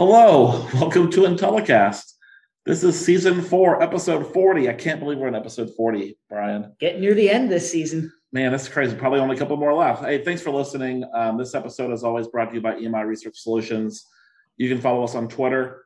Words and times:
Hello, 0.00 0.66
welcome 0.76 1.10
to 1.10 1.24
Intellicast. 1.24 2.14
This 2.64 2.82
is 2.82 2.98
season 2.98 3.42
four, 3.42 3.82
episode 3.82 4.32
40. 4.32 4.70
I 4.70 4.72
can't 4.72 4.98
believe 4.98 5.18
we're 5.18 5.28
in 5.28 5.34
episode 5.34 5.76
40, 5.76 6.18
Brian. 6.30 6.74
Getting 6.80 7.02
near 7.02 7.12
the 7.12 7.28
end 7.28 7.50
this 7.50 7.70
season. 7.70 8.10
Man, 8.32 8.50
that's 8.50 8.66
crazy. 8.66 8.96
Probably 8.96 9.20
only 9.20 9.36
a 9.36 9.38
couple 9.38 9.58
more 9.58 9.74
left. 9.74 10.02
Hey, 10.02 10.24
thanks 10.24 10.40
for 10.40 10.52
listening. 10.52 11.04
Um, 11.12 11.36
this 11.36 11.54
episode 11.54 11.92
is 11.92 12.02
always 12.02 12.28
brought 12.28 12.48
to 12.48 12.54
you 12.54 12.62
by 12.62 12.76
EMI 12.76 13.04
Research 13.06 13.36
Solutions. 13.40 14.06
You 14.56 14.70
can 14.70 14.80
follow 14.80 15.04
us 15.04 15.14
on 15.14 15.28
Twitter 15.28 15.84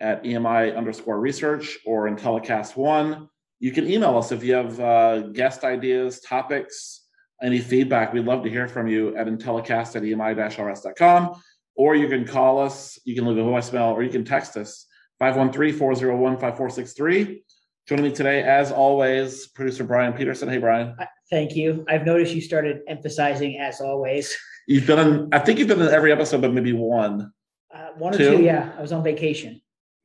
at 0.00 0.24
EMI 0.24 0.76
underscore 0.76 1.20
research 1.20 1.78
or 1.86 2.10
Intellicast 2.10 2.74
one. 2.74 3.28
You 3.60 3.70
can 3.70 3.88
email 3.88 4.18
us 4.18 4.32
if 4.32 4.42
you 4.42 4.54
have 4.54 4.80
uh, 4.80 5.20
guest 5.28 5.62
ideas, 5.62 6.18
topics, 6.18 7.02
any 7.40 7.60
feedback. 7.60 8.12
We'd 8.12 8.24
love 8.24 8.42
to 8.42 8.50
hear 8.50 8.66
from 8.66 8.88
you 8.88 9.16
at 9.16 9.28
intellicast 9.28 9.94
at 9.94 10.02
emi-rs.com. 10.02 11.40
Or 11.74 11.94
you 11.94 12.08
can 12.08 12.26
call 12.26 12.58
us, 12.58 12.98
you 13.04 13.14
can 13.14 13.26
leave 13.26 13.38
a 13.38 13.48
voicemail, 13.48 13.92
or 13.92 14.02
you 14.02 14.10
can 14.10 14.24
text 14.24 14.56
us 14.56 14.86
513 15.18 15.78
401 15.78 16.34
5463. 16.34 17.44
Joining 17.88 18.04
me 18.04 18.12
today, 18.12 18.42
as 18.42 18.70
always, 18.70 19.48
producer 19.48 19.84
Brian 19.84 20.12
Peterson. 20.12 20.48
Hey, 20.48 20.58
Brian. 20.58 20.94
Thank 21.30 21.56
you. 21.56 21.84
I've 21.88 22.04
noticed 22.04 22.34
you 22.34 22.40
started 22.40 22.80
emphasizing 22.86 23.58
as 23.58 23.80
always. 23.80 24.36
You've 24.68 24.86
been 24.86 24.98
in, 24.98 25.28
I 25.32 25.40
think 25.40 25.58
you've 25.58 25.68
been 25.68 25.80
in 25.80 25.88
every 25.88 26.12
episode, 26.12 26.42
but 26.42 26.52
maybe 26.52 26.72
one. 26.72 27.32
Uh, 27.74 27.88
one 27.96 28.14
or 28.14 28.18
two? 28.18 28.36
two? 28.36 28.42
yeah. 28.42 28.72
I 28.78 28.80
was 28.80 28.92
on 28.92 29.02
vacation. 29.02 29.60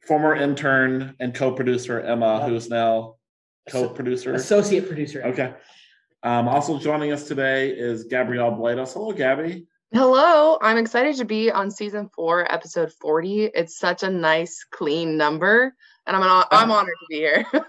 Former 0.08 0.36
intern 0.36 1.16
and 1.20 1.36
co 1.36 1.52
producer 1.52 2.00
Emma, 2.00 2.40
yep. 2.40 2.50
who's 2.50 2.70
now 2.70 3.16
co 3.70 3.90
producer, 3.90 4.34
associate 4.34 4.88
producer. 4.88 5.22
Emma. 5.22 5.34
Okay. 5.34 5.54
Um, 6.24 6.48
also 6.48 6.80
joining 6.80 7.12
us 7.12 7.28
today 7.28 7.70
is 7.70 8.06
Gabrielle 8.06 8.52
Blados. 8.52 8.94
Hello, 8.94 9.12
Gabby. 9.12 9.68
Hello, 9.94 10.58
I'm 10.62 10.78
excited 10.78 11.16
to 11.16 11.26
be 11.26 11.50
on 11.50 11.72
season 11.72 12.10
four, 12.14 12.52
episode 12.52 12.92
40. 12.92 13.46
It's 13.46 13.80
such 13.80 14.04
a 14.04 14.10
nice, 14.10 14.66
clean 14.70 15.16
number, 15.16 15.74
and 16.06 16.16
I'm 16.16 16.22
an, 16.22 16.44
I'm 16.52 16.72
honored 16.72 16.96
to 17.00 17.06
be 17.10 17.16
here. 17.16 17.46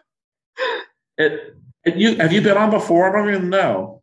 it, 1.17 1.55
it, 1.85 1.97
you 1.97 2.17
have 2.17 2.33
you 2.33 2.41
been 2.41 2.57
on 2.57 2.71
before? 2.71 3.09
I 3.09 3.21
don't 3.21 3.33
even 3.33 3.51
know. 3.51 4.03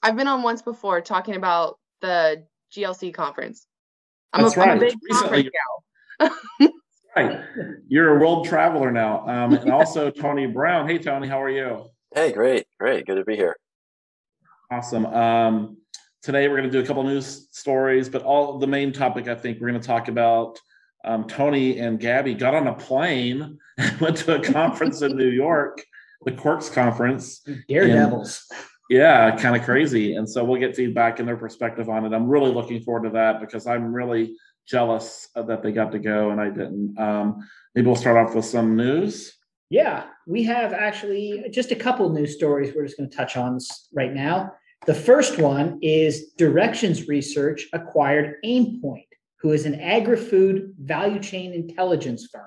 I've 0.00 0.14
been 0.14 0.28
on 0.28 0.44
once 0.44 0.62
before 0.62 1.00
talking 1.00 1.34
about 1.34 1.80
the 2.02 2.44
GLC 2.72 3.12
conference. 3.12 3.66
I'm 4.32 4.44
That's 4.44 4.56
a, 4.56 4.60
right. 4.60 4.70
I'm 4.70 4.76
a 4.76 4.80
big 4.80 4.94
Recently, 5.10 5.50
gal. 6.20 6.30
right. 7.16 7.40
You're 7.88 8.16
a 8.16 8.20
world 8.20 8.46
traveler 8.46 8.92
now. 8.92 9.26
Um, 9.26 9.54
and 9.54 9.72
also 9.72 10.10
Tony 10.22 10.46
Brown. 10.46 10.88
Hey, 10.88 10.98
Tony, 10.98 11.26
how 11.26 11.42
are 11.42 11.50
you? 11.50 11.88
Hey, 12.14 12.30
great, 12.30 12.66
great, 12.78 13.06
good 13.06 13.16
to 13.16 13.24
be 13.24 13.34
here. 13.34 13.56
Awesome. 14.70 15.06
Um, 15.06 15.78
today 16.26 16.48
we're 16.48 16.56
going 16.56 16.68
to 16.68 16.76
do 16.76 16.82
a 16.82 16.86
couple 16.86 17.04
news 17.04 17.46
stories, 17.52 18.08
but 18.08 18.20
all 18.24 18.58
the 18.58 18.66
main 18.66 18.92
topic 18.92 19.28
I 19.28 19.36
think 19.36 19.60
we're 19.60 19.68
going 19.68 19.80
to 19.80 19.86
talk 19.86 20.08
about. 20.08 20.58
Um, 21.04 21.28
Tony 21.28 21.78
and 21.78 22.00
Gabby 22.00 22.34
got 22.34 22.52
on 22.52 22.66
a 22.66 22.74
plane 22.74 23.56
and 23.78 24.00
went 24.00 24.16
to 24.18 24.34
a 24.34 24.42
conference 24.42 25.02
in 25.02 25.16
New 25.16 25.28
York, 25.28 25.80
the 26.24 26.32
Quirks 26.32 26.68
conference. 26.68 27.46
Daredevils. 27.68 28.44
And, 28.50 28.60
yeah, 28.90 29.36
kind 29.36 29.54
of 29.54 29.62
crazy. 29.62 30.16
And 30.16 30.28
so 30.28 30.42
we'll 30.42 30.58
get 30.58 30.74
feedback 30.74 31.20
and 31.20 31.28
their 31.28 31.36
perspective 31.36 31.88
on 31.88 32.04
it. 32.04 32.12
I'm 32.12 32.26
really 32.26 32.50
looking 32.50 32.82
forward 32.82 33.04
to 33.04 33.10
that 33.10 33.40
because 33.40 33.68
I'm 33.68 33.94
really 33.94 34.34
jealous 34.66 35.28
that 35.36 35.62
they 35.62 35.70
got 35.70 35.92
to 35.92 36.00
go 36.00 36.30
and 36.30 36.40
I 36.40 36.48
didn't. 36.48 36.98
Um, 36.98 37.48
maybe 37.76 37.86
we'll 37.86 37.94
start 37.94 38.16
off 38.16 38.34
with 38.34 38.44
some 38.44 38.74
news. 38.74 39.32
Yeah, 39.70 40.06
we 40.26 40.42
have 40.42 40.72
actually 40.72 41.44
just 41.52 41.70
a 41.70 41.76
couple 41.76 42.10
news 42.10 42.34
stories 42.34 42.74
we're 42.74 42.84
just 42.84 42.96
going 42.96 43.08
to 43.08 43.16
touch 43.16 43.36
on 43.36 43.60
right 43.94 44.12
now. 44.12 44.52
The 44.86 44.94
first 44.94 45.38
one 45.38 45.80
is 45.82 46.32
Directions 46.38 47.08
Research 47.08 47.66
acquired 47.72 48.36
Aimpoint, 48.44 49.08
who 49.40 49.50
is 49.50 49.66
an 49.66 49.80
agri-food 49.80 50.74
value 50.78 51.18
chain 51.18 51.52
intelligence 51.52 52.28
firm. 52.32 52.46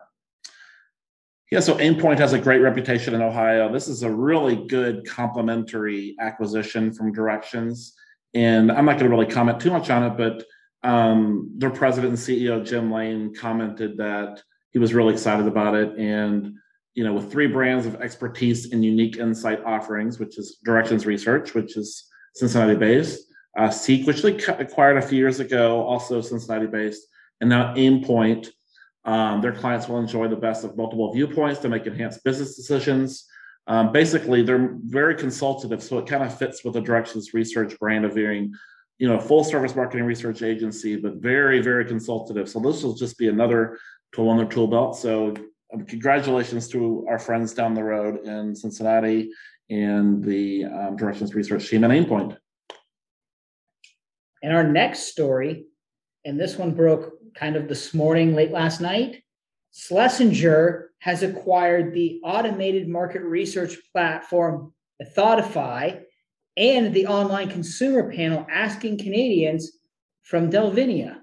Yeah, 1.51 1.59
so 1.59 1.75
Aimpoint 1.75 2.17
has 2.19 2.31
a 2.31 2.39
great 2.39 2.59
reputation 2.59 3.13
in 3.13 3.21
Ohio. 3.21 3.69
This 3.73 3.89
is 3.89 4.03
a 4.03 4.09
really 4.09 4.67
good 4.67 5.05
complementary 5.05 6.15
acquisition 6.21 6.93
from 6.93 7.11
Directions. 7.11 7.93
And 8.33 8.71
I'm 8.71 8.85
not 8.85 8.93
going 8.93 9.11
to 9.11 9.17
really 9.17 9.29
comment 9.29 9.59
too 9.59 9.71
much 9.71 9.89
on 9.89 10.03
it, 10.03 10.15
but 10.15 10.45
um, 10.87 11.51
their 11.57 11.71
president 11.71 12.11
and 12.11 12.17
CEO, 12.17 12.65
Jim 12.65 12.89
Lane, 12.89 13.33
commented 13.35 13.97
that 13.97 14.41
he 14.71 14.79
was 14.79 14.93
really 14.93 15.11
excited 15.11 15.45
about 15.45 15.75
it. 15.75 15.97
And, 15.97 16.53
you 16.93 17.03
know, 17.03 17.11
with 17.13 17.29
three 17.29 17.47
brands 17.47 17.85
of 17.85 17.95
expertise 17.95 18.71
and 18.71 18.85
unique 18.85 19.17
insight 19.17 19.61
offerings, 19.65 20.19
which 20.19 20.37
is 20.37 20.59
Directions 20.63 21.05
Research, 21.05 21.53
which 21.53 21.75
is 21.75 22.08
Cincinnati 22.35 22.75
based. 22.75 23.25
Uh, 23.57 23.69
Seek, 23.69 24.05
which 24.07 24.21
they 24.21 24.35
acquired 24.35 24.97
a 24.97 25.01
few 25.01 25.17
years 25.17 25.39
ago, 25.39 25.83
also 25.83 26.21
Cincinnati 26.21 26.67
based. 26.67 27.07
And 27.41 27.49
now 27.49 27.73
Aimpoint. 27.75 28.49
Um, 29.05 29.41
their 29.41 29.53
clients 29.53 29.87
will 29.87 29.97
enjoy 29.97 30.27
the 30.27 30.35
best 30.35 30.63
of 30.63 30.75
multiple 30.77 31.11
viewpoints 31.11 31.61
to 31.61 31.69
make 31.69 31.87
enhanced 31.87 32.23
business 32.23 32.55
decisions. 32.55 33.25
Um, 33.65 33.91
basically, 33.91 34.43
they're 34.43 34.75
very 34.83 35.15
consultative, 35.15 35.81
so 35.81 35.99
it 35.99 36.07
kind 36.07 36.23
of 36.23 36.37
fits 36.37 36.63
with 36.63 36.73
the 36.73 36.81
Directions 36.81 37.33
Research 37.33 37.77
brand 37.79 38.03
of 38.03 38.15
being, 38.15 38.53
you 38.97 39.07
know, 39.07 39.19
full 39.19 39.43
service 39.43 39.75
marketing 39.75 40.05
research 40.05 40.41
agency, 40.41 40.95
but 40.95 41.15
very, 41.15 41.61
very 41.61 41.85
consultative. 41.85 42.49
So 42.49 42.59
this 42.59 42.83
will 42.83 42.95
just 42.95 43.17
be 43.17 43.29
another 43.29 43.77
tool 44.13 44.29
on 44.29 44.37
their 44.37 44.47
tool 44.47 44.67
belt. 44.67 44.97
So 44.97 45.33
um, 45.73 45.85
congratulations 45.85 46.67
to 46.69 47.05
our 47.07 47.19
friends 47.19 47.53
down 47.53 47.73
the 47.73 47.83
road 47.83 48.25
in 48.25 48.55
Cincinnati 48.55 49.31
and 49.69 50.23
the 50.23 50.65
um, 50.65 50.95
directions 50.95 51.33
research 51.35 51.69
team 51.69 51.83
at 51.83 51.91
Aimpoint. 51.91 52.37
And 54.41 54.53
our 54.53 54.63
next 54.63 55.11
story, 55.11 55.65
and 56.25 56.39
this 56.39 56.57
one 56.57 56.73
broke 56.73 57.13
kind 57.35 57.55
of 57.55 57.67
this 57.67 57.93
morning, 57.93 58.35
late 58.35 58.51
last 58.51 58.81
night. 58.81 59.23
Schlesinger 59.71 60.89
has 60.99 61.23
acquired 61.23 61.93
the 61.93 62.19
automated 62.23 62.87
market 62.87 63.21
research 63.21 63.77
platform 63.93 64.73
Methodify 65.01 66.01
and 66.57 66.93
the 66.93 67.07
online 67.07 67.49
consumer 67.49 68.11
panel 68.11 68.45
asking 68.51 68.97
Canadians 68.97 69.71
from 70.23 70.51
Delvinia. 70.51 71.17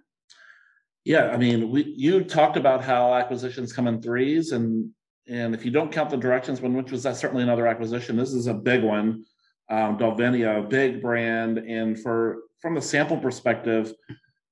Yeah, 1.05 1.29
I 1.29 1.37
mean, 1.37 1.71
we 1.71 1.85
you 1.97 2.25
talked 2.25 2.57
about 2.57 2.83
how 2.83 3.15
acquisitions 3.15 3.73
come 3.73 3.87
in 3.87 4.03
threes, 4.03 4.53
and 4.53 4.91
and 5.29 5.55
if 5.55 5.65
you 5.65 5.71
don't 5.71 5.91
count 5.91 6.11
the 6.11 6.17
directions 6.17 6.61
one, 6.61 6.75
which 6.75 6.93
was 6.93 7.03
that 7.03 7.17
certainly 7.17 7.43
another 7.43 7.67
acquisition, 7.67 8.17
this 8.17 8.33
is 8.33 8.47
a 8.47 8.55
big 8.55 8.83
one. 8.83 9.25
Um, 9.69 9.99
Delvinia, 9.99 10.61
a 10.61 10.63
big 10.63 11.03
brand, 11.03 11.59
and 11.59 11.99
for 12.01 12.43
from 12.61 12.75
the 12.75 12.83
sample 12.83 13.17
perspective, 13.17 13.93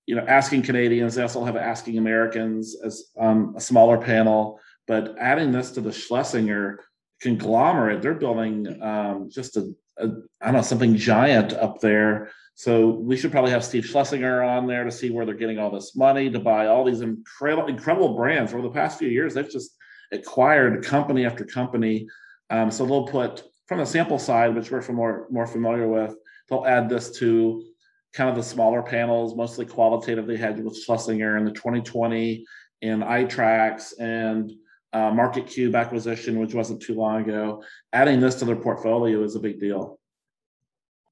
you 0.06 0.16
know, 0.16 0.24
asking 0.26 0.62
Canadians, 0.62 1.14
they 1.14 1.22
also 1.22 1.44
have 1.44 1.56
asking 1.56 1.98
Americans 1.98 2.76
as 2.84 3.10
um, 3.18 3.54
a 3.56 3.60
smaller 3.60 3.98
panel. 3.98 4.60
But 4.86 5.14
adding 5.18 5.52
this 5.52 5.70
to 5.72 5.80
the 5.80 5.92
Schlesinger 5.92 6.80
conglomerate, 7.20 8.02
they're 8.02 8.14
building 8.14 8.82
um, 8.82 9.30
just 9.30 9.56
a, 9.56 9.72
a 9.98 10.08
I 10.40 10.46
don't 10.46 10.54
know 10.54 10.62
something 10.62 10.96
giant 10.96 11.52
up 11.52 11.80
there. 11.80 12.30
So 12.56 12.88
we 12.88 13.16
should 13.16 13.32
probably 13.32 13.50
have 13.50 13.64
Steve 13.64 13.86
Schlesinger 13.86 14.42
on 14.42 14.66
there 14.66 14.84
to 14.84 14.92
see 14.92 15.10
where 15.10 15.24
they're 15.24 15.34
getting 15.34 15.58
all 15.58 15.70
this 15.70 15.96
money 15.96 16.30
to 16.30 16.38
buy 16.38 16.66
all 16.66 16.84
these 16.84 17.00
incredible 17.00 17.68
incredible 17.68 18.16
brands. 18.16 18.52
Over 18.52 18.62
the 18.62 18.70
past 18.70 18.98
few 18.98 19.08
years, 19.08 19.34
they've 19.34 19.48
just 19.48 19.76
acquired 20.14 20.84
company 20.84 21.26
after 21.26 21.44
company. 21.44 22.06
Um, 22.50 22.70
so 22.70 22.86
they'll 22.86 23.06
put 23.06 23.44
from 23.66 23.78
the 23.78 23.86
sample 23.86 24.18
side, 24.18 24.54
which 24.54 24.70
we're 24.70 24.82
more 24.92 25.26
more 25.30 25.46
familiar 25.46 25.88
with, 25.88 26.14
they'll 26.48 26.66
add 26.66 26.88
this 26.88 27.18
to 27.18 27.64
kind 28.12 28.30
of 28.30 28.36
the 28.36 28.42
smaller 28.42 28.82
panels, 28.82 29.34
mostly 29.34 29.66
qualitative. 29.66 30.26
They 30.26 30.36
had 30.36 30.62
with 30.62 30.80
Schlesinger 30.82 31.36
in 31.36 31.44
the 31.44 31.50
2020 31.50 32.44
and 32.82 33.02
Itracks 33.02 33.92
and 33.98 34.52
uh, 34.92 35.10
Market 35.10 35.46
Cube 35.46 35.74
acquisition, 35.74 36.38
which 36.38 36.54
wasn't 36.54 36.80
too 36.80 36.94
long 36.94 37.22
ago. 37.22 37.62
Adding 37.92 38.20
this 38.20 38.36
to 38.36 38.44
their 38.44 38.56
portfolio 38.56 39.22
is 39.24 39.34
a 39.34 39.40
big 39.40 39.58
deal. 39.58 39.98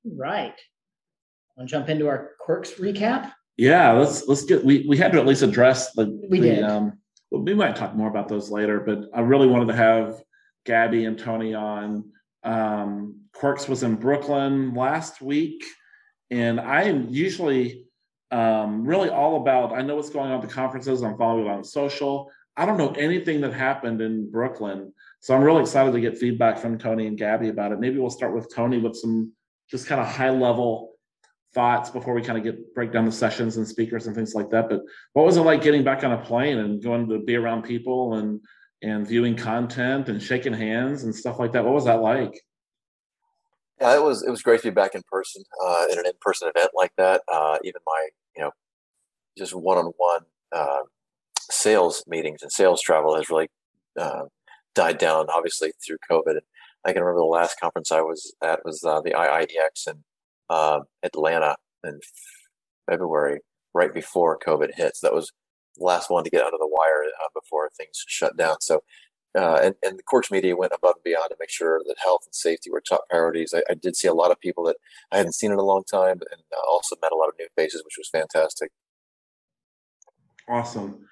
Right. 0.04 0.54
Want 1.56 1.68
to 1.68 1.72
jump 1.72 1.88
into 1.88 2.06
our 2.06 2.30
quirks 2.40 2.72
recap? 2.72 3.32
Yeah, 3.56 3.92
let's 3.92 4.26
let's 4.28 4.44
get. 4.44 4.64
We 4.64 4.86
we 4.88 4.96
had 4.96 5.12
to 5.12 5.18
at 5.18 5.26
least 5.26 5.42
address 5.42 5.92
the 5.92 6.06
we 6.30 6.40
the, 6.40 6.48
did. 6.48 6.64
Um, 6.64 6.98
we 7.32 7.54
might 7.54 7.76
talk 7.76 7.94
more 7.94 8.08
about 8.08 8.28
those 8.28 8.50
later, 8.50 8.80
but 8.80 9.08
I 9.14 9.20
really 9.20 9.46
wanted 9.46 9.68
to 9.68 9.76
have 9.76 10.22
Gabby 10.64 11.06
and 11.06 11.18
Tony 11.18 11.54
on. 11.54 12.12
Um, 12.44 13.20
Quirks 13.34 13.68
was 13.68 13.82
in 13.82 13.96
Brooklyn 13.96 14.74
last 14.74 15.22
week, 15.22 15.64
and 16.30 16.60
I 16.60 16.84
am 16.84 17.08
usually 17.08 17.86
um, 18.30 18.84
really 18.84 19.08
all 19.08 19.40
about. 19.40 19.72
I 19.72 19.82
know 19.82 19.96
what's 19.96 20.10
going 20.10 20.30
on 20.30 20.42
at 20.42 20.48
the 20.48 20.52
conferences. 20.52 21.02
I'm 21.02 21.16
following 21.16 21.48
on 21.48 21.64
social. 21.64 22.30
I 22.56 22.66
don't 22.66 22.76
know 22.76 22.92
anything 22.92 23.40
that 23.40 23.54
happened 23.54 24.02
in 24.02 24.30
Brooklyn, 24.30 24.92
so 25.20 25.34
I'm 25.34 25.42
really 25.42 25.62
excited 25.62 25.92
to 25.92 26.00
get 26.00 26.18
feedback 26.18 26.58
from 26.58 26.78
Tony 26.78 27.06
and 27.06 27.16
Gabby 27.16 27.48
about 27.48 27.72
it. 27.72 27.80
Maybe 27.80 27.98
we'll 27.98 28.10
start 28.10 28.34
with 28.34 28.54
Tony 28.54 28.78
with 28.78 28.96
some 28.96 29.32
just 29.70 29.86
kind 29.86 30.00
of 30.00 30.06
high 30.06 30.30
level 30.30 30.91
thoughts 31.54 31.90
before 31.90 32.14
we 32.14 32.22
kind 32.22 32.38
of 32.38 32.44
get 32.44 32.74
break 32.74 32.92
down 32.92 33.04
the 33.04 33.12
sessions 33.12 33.56
and 33.56 33.66
speakers 33.66 34.06
and 34.06 34.16
things 34.16 34.34
like 34.34 34.50
that. 34.50 34.68
But 34.68 34.80
what 35.12 35.26
was 35.26 35.36
it 35.36 35.42
like 35.42 35.62
getting 35.62 35.84
back 35.84 36.04
on 36.04 36.12
a 36.12 36.18
plane 36.18 36.58
and 36.58 36.82
going 36.82 37.08
to 37.08 37.18
be 37.18 37.36
around 37.36 37.62
people 37.62 38.14
and 38.14 38.40
and 38.82 39.06
viewing 39.06 39.36
content 39.36 40.08
and 40.08 40.20
shaking 40.22 40.52
hands 40.52 41.04
and 41.04 41.14
stuff 41.14 41.38
like 41.38 41.52
that? 41.52 41.64
What 41.64 41.74
was 41.74 41.84
that 41.84 42.00
like? 42.00 42.40
Yeah, 43.80 43.96
it 43.96 44.02
was 44.02 44.22
it 44.22 44.30
was 44.30 44.42
great 44.42 44.62
to 44.62 44.70
be 44.70 44.74
back 44.74 44.94
in 44.94 45.02
person 45.10 45.42
uh, 45.64 45.86
in 45.90 45.98
an 45.98 46.06
in 46.06 46.12
person 46.20 46.48
event 46.54 46.70
like 46.74 46.92
that. 46.96 47.22
Uh, 47.32 47.58
even 47.64 47.80
my 47.86 48.08
you 48.36 48.42
know 48.42 48.50
just 49.36 49.54
one 49.54 49.78
on 49.78 49.92
one 49.96 50.22
sales 51.52 52.02
meetings 52.06 52.42
and 52.42 52.50
sales 52.50 52.80
travel 52.80 53.16
has 53.16 53.28
really 53.30 53.48
uh, 53.98 54.24
died 54.74 54.98
down, 54.98 55.26
obviously 55.34 55.72
through 55.84 55.98
COVID. 56.10 56.38
I 56.84 56.92
can 56.92 57.02
remember 57.02 57.20
the 57.20 57.26
last 57.26 57.60
conference 57.60 57.92
I 57.92 58.00
was 58.00 58.34
at 58.42 58.64
was 58.64 58.82
uh, 58.82 59.00
the 59.00 59.10
IIEX 59.10 59.88
in 59.88 60.02
uh, 60.52 60.80
Atlanta 61.02 61.56
in 61.84 61.98
February, 62.88 63.40
right 63.72 63.92
before 63.94 64.38
COVID 64.38 64.74
hit. 64.74 64.96
So 64.96 65.06
that 65.06 65.14
was 65.14 65.32
the 65.76 65.84
last 65.84 66.10
one 66.10 66.24
to 66.24 66.30
get 66.30 66.44
under 66.44 66.58
the 66.58 66.68
wire 66.70 67.04
uh, 67.04 67.28
before 67.34 67.70
things 67.76 68.04
shut 68.06 68.36
down. 68.36 68.56
So, 68.60 68.82
uh, 69.36 69.60
and, 69.62 69.74
and 69.82 69.98
the 69.98 70.02
Quirks 70.06 70.30
Media 70.30 70.54
went 70.54 70.74
above 70.76 70.96
and 70.96 71.04
beyond 71.04 71.30
to 71.30 71.36
make 71.40 71.48
sure 71.48 71.80
that 71.86 71.96
health 72.02 72.20
and 72.26 72.34
safety 72.34 72.70
were 72.70 72.82
top 72.82 73.04
priorities. 73.08 73.54
I, 73.54 73.62
I 73.70 73.74
did 73.74 73.96
see 73.96 74.08
a 74.08 74.14
lot 74.14 74.30
of 74.30 74.38
people 74.40 74.64
that 74.64 74.76
I 75.10 75.16
hadn't 75.16 75.34
seen 75.34 75.52
in 75.52 75.58
a 75.58 75.64
long 75.64 75.84
time 75.90 76.20
and 76.30 76.42
uh, 76.52 76.70
also 76.70 76.96
met 77.00 77.12
a 77.12 77.16
lot 77.16 77.28
of 77.28 77.34
new 77.38 77.48
faces, 77.56 77.82
which 77.84 77.96
was 77.96 78.10
fantastic. 78.10 78.70
Awesome. 80.48 81.06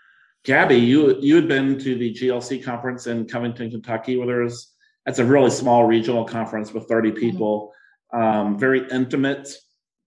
Gabby, 0.45 0.77
you 0.77 1.19
you 1.21 1.37
had 1.37 1.49
been 1.49 1.79
to 1.79 1.95
the 1.97 2.15
GLC 2.15 2.63
conference 2.65 3.07
in 3.07 3.27
Covington, 3.27 3.71
Kentucky, 3.71 4.17
where 4.17 4.27
there's 4.27 4.73
that's 5.07 5.19
a 5.19 5.25
really 5.25 5.51
small 5.51 5.85
regional 5.85 6.25
conference 6.25 6.73
with 6.73 6.89
30 6.89 7.11
mm-hmm. 7.11 7.21
people, 7.21 7.73
um, 8.12 8.59
very 8.59 8.89
intimate. 8.91 9.49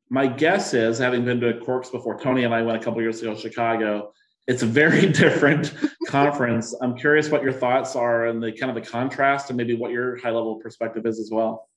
My 0.10 0.28
guess 0.28 0.74
is, 0.74 0.98
having 0.98 1.26
been 1.26 1.40
to 1.42 1.60
Quirks 1.60 1.90
before, 1.90 2.20
Tony 2.20 2.44
and 2.44 2.54
I 2.54 2.62
went 2.62 2.82
a 2.82 2.84
couple 2.84 3.02
years 3.02 3.22
ago 3.22 3.34
to 3.34 3.40
Chicago. 3.40 4.12
It's 4.48 4.62
a 4.62 4.66
very 4.66 5.12
different 5.12 5.74
conference. 6.08 6.76
I'm 6.82 6.98
curious 6.98 7.30
what 7.30 7.44
your 7.44 7.54
thoughts 7.54 7.96
are 7.96 8.28
and 8.28 8.42
the 8.42 8.52
kind 8.52 8.76
of 8.76 8.84
the 8.84 8.90
contrast, 8.90 9.50
and 9.50 9.58
maybe 9.58 9.76
what 9.76 9.92
your 9.92 10.18
high 10.18 10.32
level 10.32 10.56
perspective 10.56 11.06
is 11.06 11.20
as 11.20 11.30
well. 11.32 11.70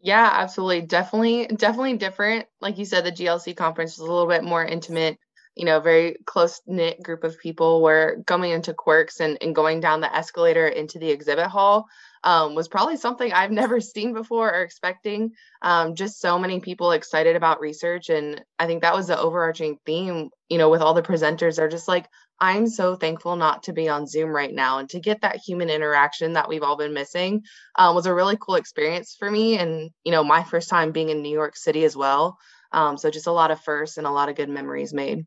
Yeah, 0.00 0.30
absolutely. 0.32 0.82
Definitely, 0.82 1.46
definitely 1.46 1.96
different. 1.96 2.46
Like 2.60 2.78
you 2.78 2.84
said, 2.84 3.04
the 3.04 3.12
GLC 3.12 3.56
conference 3.56 3.94
is 3.94 4.00
a 4.00 4.04
little 4.04 4.26
bit 4.26 4.44
more 4.44 4.64
intimate 4.64 5.18
you 5.54 5.64
know, 5.64 5.80
very 5.80 6.16
close 6.24 6.60
knit 6.66 7.02
group 7.02 7.22
of 7.24 7.38
people 7.38 7.80
where 7.80 8.16
going 8.26 8.50
into 8.50 8.74
quirks 8.74 9.20
and, 9.20 9.38
and 9.40 9.54
going 9.54 9.80
down 9.80 10.00
the 10.00 10.14
escalator 10.14 10.66
into 10.66 10.98
the 10.98 11.10
exhibit 11.10 11.46
hall 11.46 11.86
um, 12.24 12.54
was 12.54 12.68
probably 12.68 12.96
something 12.96 13.32
I've 13.32 13.50
never 13.62 13.80
seen 13.80 14.12
before 14.12 14.52
or 14.52 14.62
expecting. 14.62 15.32
Um, 15.62 15.94
just 15.94 16.20
so 16.20 16.38
many 16.38 16.58
people 16.58 16.90
excited 16.90 17.36
about 17.36 17.60
research. 17.60 18.08
And 18.08 18.42
I 18.58 18.66
think 18.66 18.82
that 18.82 18.94
was 18.94 19.06
the 19.06 19.20
overarching 19.20 19.78
theme, 19.86 20.30
you 20.48 20.58
know, 20.58 20.70
with 20.70 20.80
all 20.80 20.94
the 20.94 21.02
presenters. 21.02 21.56
They're 21.56 21.68
just 21.68 21.86
like, 21.86 22.06
I'm 22.40 22.66
so 22.66 22.96
thankful 22.96 23.36
not 23.36 23.62
to 23.64 23.72
be 23.72 23.88
on 23.88 24.08
Zoom 24.08 24.30
right 24.30 24.52
now 24.52 24.78
and 24.78 24.88
to 24.90 24.98
get 24.98 25.20
that 25.20 25.36
human 25.36 25.70
interaction 25.70 26.32
that 26.32 26.48
we've 26.48 26.64
all 26.64 26.76
been 26.76 26.92
missing 26.92 27.44
um, 27.76 27.94
was 27.94 28.06
a 28.06 28.14
really 28.14 28.36
cool 28.40 28.56
experience 28.56 29.14
for 29.16 29.30
me. 29.30 29.56
And, 29.56 29.90
you 30.02 30.10
know, 30.10 30.24
my 30.24 30.42
first 30.42 30.68
time 30.68 30.90
being 30.90 31.10
in 31.10 31.22
New 31.22 31.32
York 31.32 31.56
City 31.56 31.84
as 31.84 31.96
well. 31.96 32.36
Um, 32.72 32.98
so 32.98 33.08
just 33.08 33.28
a 33.28 33.32
lot 33.32 33.52
of 33.52 33.60
firsts 33.60 33.98
and 33.98 34.06
a 34.06 34.10
lot 34.10 34.28
of 34.28 34.34
good 34.34 34.48
memories 34.48 34.92
made. 34.92 35.26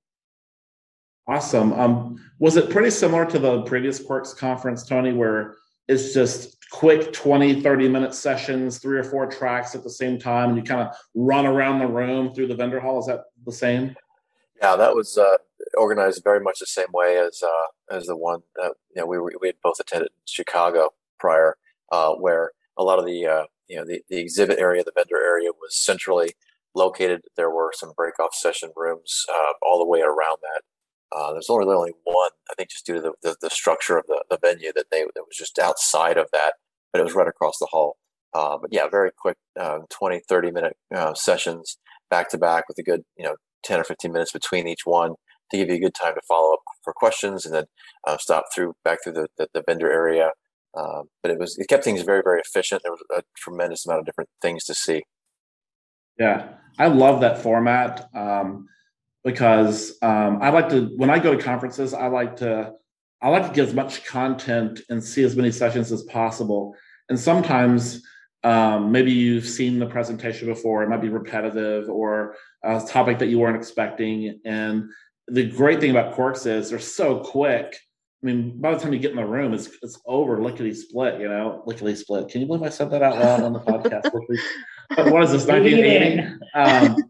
Awesome. 1.30 1.74
Um, 1.74 2.20
was 2.40 2.58
it 2.58 2.70
pretty 2.70 2.90
similar 2.90 3.26
to 3.26 3.40
the 3.40 3.62
previous 3.64 4.00
Quirks 4.00 4.34
conference, 4.34 4.86
Tony, 4.86 5.14
where 5.14 5.56
it's 5.88 6.14
just 6.14 6.58
quick 6.72 7.14
20, 7.14 7.62
30 7.62 7.90
minute 7.90 8.14
sessions, 8.14 8.80
three 8.80 9.00
or 9.00 9.04
four 9.04 9.26
tracks 9.28 9.76
at 9.76 9.84
the 9.84 9.90
same 9.90 10.20
time, 10.20 10.50
and 10.50 10.58
you 10.58 10.64
kind 10.64 10.82
of 10.82 10.96
run 11.16 11.46
around 11.46 11.80
the 11.80 11.88
room 11.88 12.34
through 12.34 12.48
the 12.48 12.56
vendor 12.56 12.80
hall? 12.80 13.00
Is 13.00 13.06
that 13.08 13.26
the 13.46 13.52
same? 13.52 13.96
Yeah, 14.62 14.76
that 14.76 14.96
was 14.96 15.18
uh, 15.18 15.38
organized 15.78 16.24
very 16.24 16.40
much 16.40 16.60
the 16.60 16.66
same 16.66 16.88
way 16.94 17.18
as 17.18 17.42
uh, 17.44 17.96
as 17.96 18.08
the 18.08 18.18
one 18.18 18.42
that 18.56 18.74
you 18.96 19.02
know 19.02 19.06
we 19.06 19.20
we 19.40 19.48
had 19.48 19.62
both 19.64 19.80
attended 19.80 20.10
in 20.10 20.24
Chicago 20.26 20.94
prior, 21.20 21.58
uh, 21.92 22.14
where 22.14 22.52
a 22.78 22.84
lot 22.84 23.00
of 23.00 23.06
the 23.06 23.26
uh, 23.26 23.44
you 23.68 23.78
know 23.78 23.86
the, 23.86 24.02
the 24.10 24.18
exhibit 24.18 24.60
area, 24.60 24.84
the 24.84 24.92
vendor 24.96 25.18
area 25.24 25.52
was 25.52 25.76
centrally 25.76 26.34
located. 26.74 27.22
There 27.36 27.52
were 27.52 27.72
some 27.74 27.94
break 27.96 28.20
off 28.20 28.34
session 28.34 28.72
rooms 28.76 29.26
uh, 29.32 29.54
all 29.62 29.80
the 29.80 29.86
way 29.86 30.02
around 30.02 30.38
that. 30.42 30.62
Uh, 31.16 31.32
there's 31.32 31.50
only 31.50 31.66
only 31.66 31.94
one, 32.04 32.32
I 32.50 32.54
think, 32.56 32.70
just 32.70 32.86
due 32.86 32.96
to 32.96 33.02
the, 33.02 33.14
the, 33.24 33.36
the 33.42 33.50
structure 33.50 33.98
of 33.98 34.06
the, 34.08 34.24
the 34.30 34.40
venue 34.42 34.72
that 34.76 34.86
they 34.92 35.02
that 35.02 35.24
was 35.28 35.38
just 35.38 35.60
outside 35.60 36.18
of 36.18 36.28
that, 36.34 36.56
but 36.92 37.00
it 37.00 37.04
was 37.04 37.16
right 37.16 37.28
across 37.28 37.58
the 37.60 37.68
hall. 37.68 37.98
Uh, 38.34 38.58
but 38.60 38.72
yeah, 38.74 38.88
very 38.90 39.12
quick, 39.18 39.38
um, 39.60 39.86
20, 39.90 40.22
30 40.28 40.52
minute 40.52 40.78
uh, 40.94 41.14
sessions 41.14 41.78
back 42.10 42.30
to 42.30 42.38
back 42.38 42.66
with 42.68 42.78
a 42.78 42.84
good, 42.84 43.04
you 43.18 43.24
know, 43.24 43.36
10 43.64 43.80
or 43.80 43.84
15 43.84 44.12
minutes 44.12 44.32
between 44.32 44.68
each 44.68 44.86
one 44.86 45.16
to 45.52 45.58
give 45.58 45.70
you 45.70 45.76
a 45.76 45.80
good 45.80 45.96
time 45.96 46.14
to 46.14 46.22
follow 46.28 46.54
up 46.54 46.60
for 46.84 46.94
questions 46.94 47.46
and 47.46 47.56
then 47.56 47.66
uh, 48.06 48.18
stop 48.18 48.46
through 48.54 48.74
back 48.84 49.00
through 49.04 49.14
the, 49.14 49.28
the, 49.38 49.48
the 49.54 49.64
vendor 49.68 49.92
area. 49.92 50.32
Um, 50.78 51.06
but 51.24 51.32
it 51.32 51.40
was 51.40 51.58
it 51.58 51.68
kept 51.68 51.84
things 51.84 52.02
very 52.02 52.22
very 52.24 52.42
efficient. 52.42 52.84
There 52.84 52.92
was 52.92 53.04
a 53.16 53.24
tremendous 53.36 53.86
amount 53.86 54.02
of 54.02 54.06
different 54.06 54.30
things 54.42 54.66
to 54.66 54.74
see. 54.74 55.04
Yeah, 56.20 56.50
I 56.78 56.88
love 56.88 57.22
that 57.22 57.38
format. 57.38 58.10
Um, 58.14 58.68
because 59.28 59.98
um, 60.02 60.40
I 60.42 60.52
like 60.52 60.70
to 60.70 60.86
when 60.96 61.10
I 61.10 61.20
go 61.20 61.36
to 61.36 61.44
conferences, 61.44 61.94
I 61.94 62.08
like 62.08 62.38
to 62.38 62.72
I 63.22 63.28
like 63.28 63.46
to 63.46 63.54
get 63.54 63.68
as 63.68 63.74
much 63.74 64.06
content 64.06 64.80
and 64.90 65.04
see 65.04 65.22
as 65.24 65.36
many 65.36 65.52
sessions 65.52 65.92
as 65.92 66.04
possible. 66.04 66.74
And 67.10 67.20
sometimes 67.20 68.02
um, 68.46 68.90
maybe 68.90 69.12
you've 69.12 69.46
seen 69.46 69.80
the 69.80 69.86
presentation 69.86 70.48
before; 70.48 70.82
it 70.82 70.88
might 70.88 71.02
be 71.02 71.10
repetitive 71.10 71.90
or 71.90 72.38
a 72.64 72.82
topic 72.88 73.20
that 73.20 73.28
you 73.28 73.38
weren't 73.38 73.58
expecting. 73.58 74.40
And 74.46 74.90
the 75.28 75.46
great 75.52 75.82
thing 75.82 75.92
about 75.92 76.14
Quirks 76.14 76.46
is 76.46 76.70
they're 76.70 76.80
so 76.80 77.20
quick. 77.20 77.78
I 78.24 78.26
mean, 78.26 78.62
by 78.62 78.74
the 78.74 78.80
time 78.80 78.94
you 78.94 79.00
get 79.00 79.12
in 79.12 79.18
the 79.18 79.26
room, 79.26 79.54
it's 79.54 79.70
it's 79.82 80.00
over 80.06 80.42
lickety 80.42 80.74
split. 80.74 81.20
You 81.20 81.28
know, 81.28 81.64
lickety 81.66 81.96
split. 81.96 82.30
Can 82.30 82.40
you 82.40 82.48
believe 82.48 82.64
I 82.64 82.70
said 82.70 82.92
that 82.92 83.04
out 83.04 83.18
loud 83.20 83.42
on 83.42 83.52
the 83.52 83.60
podcast? 83.72 84.10
what 85.12 85.24
is 85.24 85.34
this? 85.34 85.46
1980. 85.48 87.04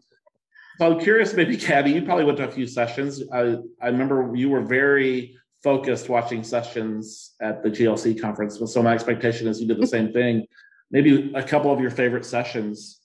So 0.78 0.92
I'm 0.92 1.00
curious, 1.00 1.34
maybe 1.34 1.56
Gabby, 1.56 1.90
you 1.90 2.02
probably 2.02 2.24
went 2.24 2.38
to 2.38 2.48
a 2.48 2.50
few 2.50 2.66
sessions. 2.66 3.20
I, 3.32 3.56
I 3.82 3.88
remember 3.88 4.30
you 4.36 4.48
were 4.48 4.60
very 4.60 5.36
focused 5.64 6.08
watching 6.08 6.44
sessions 6.44 7.34
at 7.40 7.64
the 7.64 7.68
GLC 7.68 8.20
conference. 8.20 8.60
So 8.64 8.80
my 8.80 8.94
expectation 8.94 9.48
is 9.48 9.60
you 9.60 9.66
did 9.66 9.80
the 9.80 9.86
same 9.98 10.12
thing. 10.12 10.46
Maybe 10.92 11.32
a 11.34 11.42
couple 11.42 11.72
of 11.72 11.80
your 11.80 11.90
favorite 11.90 12.24
sessions. 12.24 13.00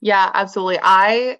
Yeah, 0.00 0.30
absolutely. 0.32 0.78
I 0.82 1.36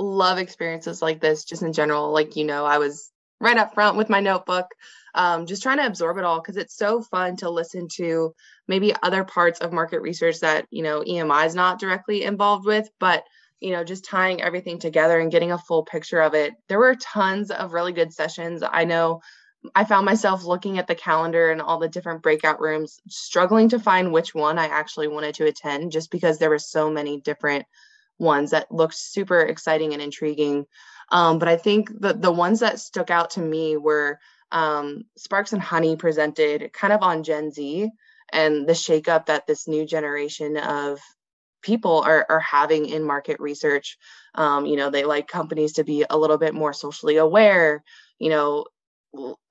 love 0.00 0.38
experiences 0.38 1.00
like 1.00 1.20
this 1.20 1.44
just 1.44 1.62
in 1.62 1.72
general. 1.72 2.10
Like, 2.10 2.34
you 2.34 2.44
know, 2.44 2.64
I 2.64 2.78
was 2.78 3.12
right 3.40 3.56
up 3.56 3.74
front 3.74 3.96
with 3.96 4.10
my 4.10 4.18
notebook, 4.18 4.66
um, 5.14 5.46
just 5.46 5.62
trying 5.62 5.78
to 5.78 5.86
absorb 5.86 6.18
it 6.18 6.24
all 6.24 6.40
because 6.40 6.56
it's 6.56 6.76
so 6.76 7.02
fun 7.02 7.36
to 7.36 7.50
listen 7.50 7.86
to 7.94 8.34
maybe 8.66 8.92
other 9.00 9.22
parts 9.22 9.60
of 9.60 9.72
market 9.72 10.00
research 10.00 10.40
that, 10.40 10.66
you 10.70 10.82
know, 10.82 11.02
EMI 11.02 11.46
is 11.46 11.54
not 11.54 11.78
directly 11.78 12.24
involved 12.24 12.66
with, 12.66 12.88
but 12.98 13.22
you 13.62 13.70
know, 13.70 13.84
just 13.84 14.04
tying 14.04 14.42
everything 14.42 14.78
together 14.80 15.20
and 15.20 15.30
getting 15.30 15.52
a 15.52 15.58
full 15.58 15.84
picture 15.84 16.20
of 16.20 16.34
it. 16.34 16.52
There 16.68 16.80
were 16.80 16.96
tons 16.96 17.52
of 17.52 17.72
really 17.72 17.92
good 17.92 18.12
sessions. 18.12 18.62
I 18.68 18.84
know 18.84 19.22
I 19.76 19.84
found 19.84 20.04
myself 20.04 20.44
looking 20.44 20.78
at 20.78 20.88
the 20.88 20.96
calendar 20.96 21.52
and 21.52 21.62
all 21.62 21.78
the 21.78 21.88
different 21.88 22.22
breakout 22.22 22.60
rooms, 22.60 22.98
struggling 23.08 23.68
to 23.68 23.78
find 23.78 24.12
which 24.12 24.34
one 24.34 24.58
I 24.58 24.66
actually 24.66 25.06
wanted 25.06 25.36
to 25.36 25.46
attend 25.46 25.92
just 25.92 26.10
because 26.10 26.38
there 26.38 26.50
were 26.50 26.58
so 26.58 26.90
many 26.90 27.20
different 27.20 27.64
ones 28.18 28.50
that 28.50 28.72
looked 28.72 28.96
super 28.96 29.40
exciting 29.42 29.92
and 29.92 30.02
intriguing. 30.02 30.66
Um, 31.12 31.38
but 31.38 31.46
I 31.46 31.56
think 31.56 31.88
the, 32.00 32.14
the 32.14 32.32
ones 32.32 32.60
that 32.60 32.80
stuck 32.80 33.10
out 33.10 33.30
to 33.30 33.40
me 33.40 33.76
were 33.76 34.18
um, 34.50 35.04
Sparks 35.16 35.52
and 35.52 35.62
Honey 35.62 35.94
presented 35.94 36.72
kind 36.72 36.92
of 36.92 37.02
on 37.02 37.22
Gen 37.22 37.52
Z 37.52 37.88
and 38.32 38.66
the 38.68 38.72
shakeup 38.72 39.26
that 39.26 39.46
this 39.46 39.68
new 39.68 39.86
generation 39.86 40.56
of 40.56 40.98
people 41.62 42.00
are, 42.00 42.26
are 42.28 42.40
having 42.40 42.86
in 42.86 43.04
market 43.04 43.40
research. 43.40 43.98
Um, 44.34 44.66
you 44.66 44.76
know, 44.76 44.90
they 44.90 45.04
like 45.04 45.28
companies 45.28 45.74
to 45.74 45.84
be 45.84 46.04
a 46.08 46.18
little 46.18 46.38
bit 46.38 46.54
more 46.54 46.72
socially 46.72 47.16
aware. 47.16 47.82
You 48.18 48.30
know, 48.30 48.66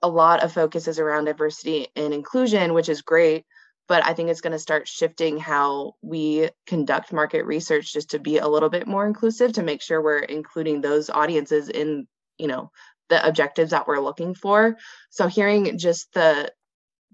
a 0.02 0.08
lot 0.08 0.44
of 0.44 0.54
focus 0.54 0.88
is 0.88 1.00
around 1.00 1.26
diversity 1.26 1.88
and 1.96 2.14
inclusion, 2.14 2.74
which 2.74 2.90
is 2.90 3.02
great. 3.02 3.46
But 3.88 4.06
I 4.06 4.14
think 4.14 4.30
it's 4.30 4.42
going 4.42 4.54
to 4.54 4.60
start 4.60 4.88
shifting 4.88 5.38
how 5.38 5.96
we 6.02 6.50
conduct 6.66 7.12
market 7.12 7.46
research 7.46 7.92
just 7.92 8.12
to 8.12 8.20
be 8.20 8.38
a 8.38 8.48
little 8.48 8.70
bit 8.70 8.88
more 8.88 9.06
inclusive 9.06 9.54
to 9.54 9.64
make 9.64 9.82
sure 9.82 10.02
we're 10.02 10.20
including 10.20 10.80
those 10.80 11.10
audiences 11.10 11.68
in, 11.68 12.08
you 12.38 12.48
know, 12.48 12.72
the 13.10 13.26
objectives 13.28 13.72
that 13.72 13.88
we're 13.88 14.00
looking 14.00 14.34
for. 14.34 14.78
So 15.10 15.28
hearing 15.28 15.78
just 15.78 16.14
the 16.14 16.52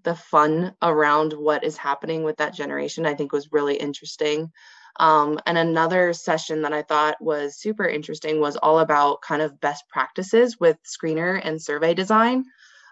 the 0.03 0.15
fun 0.15 0.73
around 0.81 1.33
what 1.33 1.63
is 1.63 1.75
happening 1.75 2.23
with 2.23 2.37
that 2.37 2.53
generation, 2.53 3.05
I 3.05 3.15
think 3.15 3.33
was 3.33 3.51
really 3.51 3.75
interesting. 3.75 4.51
Um, 4.99 5.39
and 5.45 5.57
another 5.57 6.13
session 6.13 6.63
that 6.63 6.73
I 6.73 6.81
thought 6.81 7.21
was 7.21 7.59
super 7.59 7.87
interesting 7.87 8.39
was 8.39 8.55
all 8.57 8.79
about 8.79 9.21
kind 9.21 9.41
of 9.41 9.59
best 9.59 9.83
practices 9.89 10.59
with 10.59 10.77
screener 10.83 11.39
and 11.43 11.61
survey 11.61 11.93
design. 11.93 12.45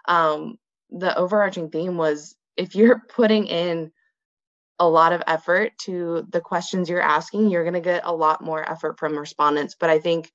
Um, 0.06 0.58
the 0.90 1.16
overarching 1.16 1.70
theme 1.70 1.96
was 1.96 2.36
if 2.56 2.74
you're 2.74 3.02
putting 3.08 3.46
in 3.46 3.92
a 4.78 4.88
lot 4.88 5.12
of 5.12 5.22
effort 5.26 5.72
to 5.78 6.26
the 6.30 6.40
questions 6.40 6.88
you're 6.88 7.00
asking, 7.00 7.50
you're 7.50 7.64
going 7.64 7.74
to 7.74 7.80
get 7.80 8.02
a 8.04 8.14
lot 8.14 8.44
more 8.44 8.68
effort 8.68 8.98
from 8.98 9.18
respondents. 9.18 9.74
But 9.78 9.90
I 9.90 9.98
think, 9.98 10.30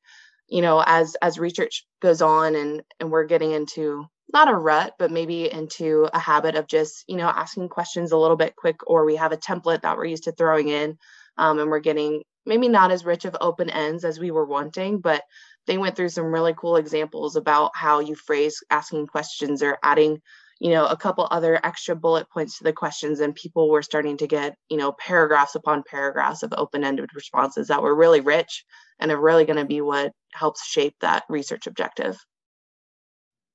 you 0.47 0.61
know, 0.61 0.83
as 0.85 1.15
as 1.21 1.39
research 1.39 1.85
goes 2.01 2.21
on 2.21 2.55
and 2.55 2.81
and 2.99 3.11
we're 3.11 3.25
getting 3.25 3.51
into 3.51 4.05
not 4.33 4.49
a 4.49 4.55
rut, 4.55 4.95
but 4.97 5.11
maybe 5.11 5.51
into 5.51 6.07
a 6.13 6.19
habit 6.19 6.55
of 6.55 6.67
just, 6.67 7.03
you 7.07 7.17
know, 7.17 7.27
asking 7.27 7.69
questions 7.69 8.11
a 8.11 8.17
little 8.17 8.37
bit 8.37 8.55
quick, 8.55 8.77
or 8.87 9.05
we 9.05 9.17
have 9.17 9.31
a 9.31 9.37
template 9.37 9.81
that 9.81 9.97
we're 9.97 10.05
used 10.05 10.23
to 10.23 10.31
throwing 10.31 10.69
in, 10.69 10.97
um, 11.41 11.59
and 11.59 11.71
we're 11.71 11.79
getting 11.79 12.21
maybe 12.45 12.69
not 12.69 12.91
as 12.91 13.03
rich 13.03 13.25
of 13.25 13.35
open 13.41 13.69
ends 13.69 14.05
as 14.05 14.19
we 14.19 14.29
were 14.31 14.45
wanting, 14.45 14.99
but 14.99 15.23
they 15.65 15.77
went 15.77 15.95
through 15.95 16.09
some 16.09 16.33
really 16.33 16.53
cool 16.55 16.75
examples 16.75 17.35
about 17.35 17.71
how 17.75 17.99
you 17.99 18.15
phrase 18.15 18.63
asking 18.69 19.07
questions 19.07 19.61
or 19.61 19.77
adding 19.83 20.21
you 20.59 20.69
know 20.69 20.85
a 20.85 20.95
couple 20.95 21.27
other 21.31 21.59
extra 21.65 21.95
bullet 21.95 22.29
points 22.29 22.59
to 22.59 22.63
the 22.63 22.73
questions 22.73 23.19
and 23.19 23.33
people 23.33 23.69
were 23.69 23.81
starting 23.81 24.15
to 24.17 24.27
get 24.27 24.55
you 24.69 24.77
know 24.77 24.91
paragraphs 24.91 25.55
upon 25.55 25.83
paragraphs 25.89 26.43
of 26.43 26.53
open-ended 26.55 27.09
responses 27.15 27.67
that 27.67 27.81
were 27.81 27.95
really 27.95 28.21
rich 28.21 28.63
and 28.99 29.11
are 29.11 29.19
really 29.19 29.45
going 29.45 29.57
to 29.57 29.65
be 29.65 29.81
what 29.81 30.11
helps 30.33 30.67
shape 30.67 30.95
that 31.01 31.23
research 31.29 31.65
objective. 31.65 32.15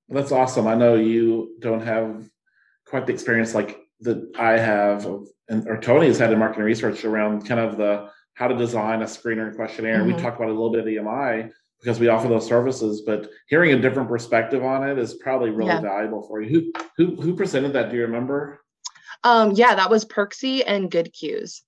That's 0.09 0.33
awesome. 0.33 0.67
I 0.67 0.75
know 0.75 0.97
you 0.97 1.57
don't 1.61 1.83
have 1.83 2.29
quite 2.87 3.07
the 3.07 3.13
experience 3.13 3.55
like 3.55 3.86
that 4.01 4.31
i 4.39 4.53
have 4.53 5.07
and 5.49 5.67
or 5.69 5.81
tony 5.81 6.07
has 6.07 6.19
had 6.19 6.33
in 6.33 6.39
marketing 6.39 6.65
research 6.65 7.05
around 7.05 7.47
kind 7.47 7.61
of 7.61 7.77
the 7.77 8.09
how 8.35 8.47
to 8.47 8.57
design 8.57 9.03
a 9.03 9.07
screener 9.07 9.47
and 9.47 9.57
questionnaire 9.57 10.01
mm-hmm. 10.01 10.17
we 10.17 10.23
talked 10.23 10.37
about 10.37 10.49
a 10.49 10.53
little 10.53 10.71
bit 10.71 10.81
of 10.81 10.87
emi 10.87 11.51
because 11.81 12.01
we 12.01 12.09
offer 12.09 12.29
those 12.29 12.47
services. 12.47 13.03
But 13.03 13.31
hearing 13.49 13.73
a 13.73 13.81
different 13.81 14.09
perspective 14.09 14.65
on 14.65 14.89
it 14.89 14.99
is 14.99 15.15
probably 15.15 15.51
really 15.51 15.71
yeah. 15.71 15.81
valuable 15.81 16.23
for 16.23 16.41
you. 16.41 16.73
Who 16.97 17.15
who 17.15 17.21
who 17.21 17.37
presented 17.37 17.73
that? 17.75 17.91
Do 17.91 17.97
you 17.97 18.03
remember? 18.03 18.63
Um, 19.25 19.53
yeah, 19.53 19.75
that 19.75 19.91
was 19.91 20.05
Perksy 20.05 20.63
and 20.67 20.91
Good 20.91 21.13
Cues. 21.13 21.63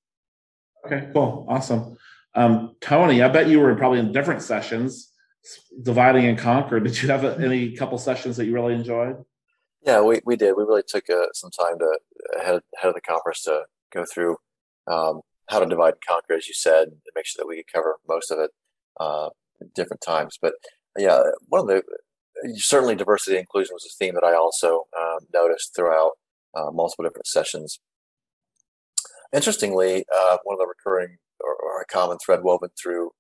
Okay, 0.87 1.09
cool, 1.13 1.47
awesome. 1.49 1.97
Um, 2.35 2.77
Tony, 2.81 3.23
I 3.23 3.29
bet 3.29 3.49
you 3.49 3.59
were 3.59 3.75
probably 3.75 3.99
in 3.99 4.13
different 4.13 4.43
sessions, 4.43 5.13
dividing 5.83 6.27
and 6.27 6.39
conquer. 6.39 6.79
Did 6.79 7.01
you 7.03 7.09
have 7.09 7.25
a, 7.25 7.37
any 7.39 7.73
couple 7.73 7.99
sessions 7.99 8.37
that 8.37 8.47
you 8.47 8.53
really 8.53 8.75
enjoyed? 8.75 9.17
Yeah, 9.83 10.01
we, 10.01 10.21
we 10.25 10.37
did. 10.37 10.55
We 10.57 10.65
really 10.65 10.83
took 10.87 11.09
uh, 11.09 11.27
some 11.33 11.51
time 11.51 11.79
to 11.79 11.99
ahead, 12.39 12.61
of 12.83 12.95
the 12.95 13.01
conference 13.01 13.43
to 13.45 13.63
go 13.93 14.05
through 14.13 14.37
um, 14.87 15.21
how 15.49 15.61
to 15.61 15.67
divide 15.67 15.95
and 15.95 16.03
conquer, 16.07 16.35
as 16.35 16.49
you 16.49 16.55
said, 16.55 16.89
and 16.89 16.97
make 17.15 17.27
sure 17.27 17.43
that 17.43 17.49
we 17.49 17.57
could 17.57 17.73
cover 17.73 17.97
most 18.09 18.31
of 18.31 18.39
it. 18.39 18.51
Uh, 18.99 19.29
different 19.75 20.01
times. 20.01 20.39
But 20.41 20.55
yeah, 20.97 21.21
one 21.47 21.61
of 21.61 21.67
the 21.67 21.83
certainly 22.57 22.95
diversity 22.95 23.37
and 23.37 23.43
inclusion 23.43 23.75
was 23.75 23.87
a 23.87 23.95
theme 23.99 24.15
that 24.15 24.25
I 24.25 24.35
also 24.35 24.85
um, 24.99 25.19
noticed 25.33 25.75
throughout 25.75 26.13
uh, 26.57 26.71
multiple 26.73 27.05
different 27.05 27.27
sessions. 27.27 27.81
Interestingly, 29.33 30.05
uh, 30.15 30.39
one 30.45 30.55
of 30.55 30.59
the 30.59 30.67
recurring 30.67 31.19
or, 31.41 31.55
or, 31.55 31.81
a 31.81 31.85
common 31.85 32.17
thread 32.25 32.43
woven 32.43 32.71
through 32.81 33.11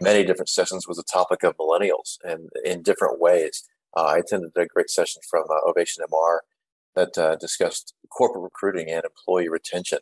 many 0.00 0.22
different 0.22 0.50
sessions 0.50 0.86
was 0.86 0.98
the 0.98 1.04
topic 1.10 1.42
of 1.42 1.56
millennials 1.56 2.18
and 2.22 2.50
in 2.64 2.82
different 2.82 3.18
ways. 3.18 3.64
Uh, 3.96 4.02
I 4.02 4.18
attended 4.18 4.52
a 4.56 4.66
great 4.66 4.90
session 4.90 5.22
from 5.28 5.44
uh, 5.50 5.68
Ovation 5.68 6.04
MR 6.10 6.38
that 6.96 7.18
uh, 7.18 7.36
discussed 7.36 7.94
corporate 8.10 8.42
recruiting 8.42 8.90
and 8.90 9.04
employee 9.04 9.48
retention. 9.48 9.98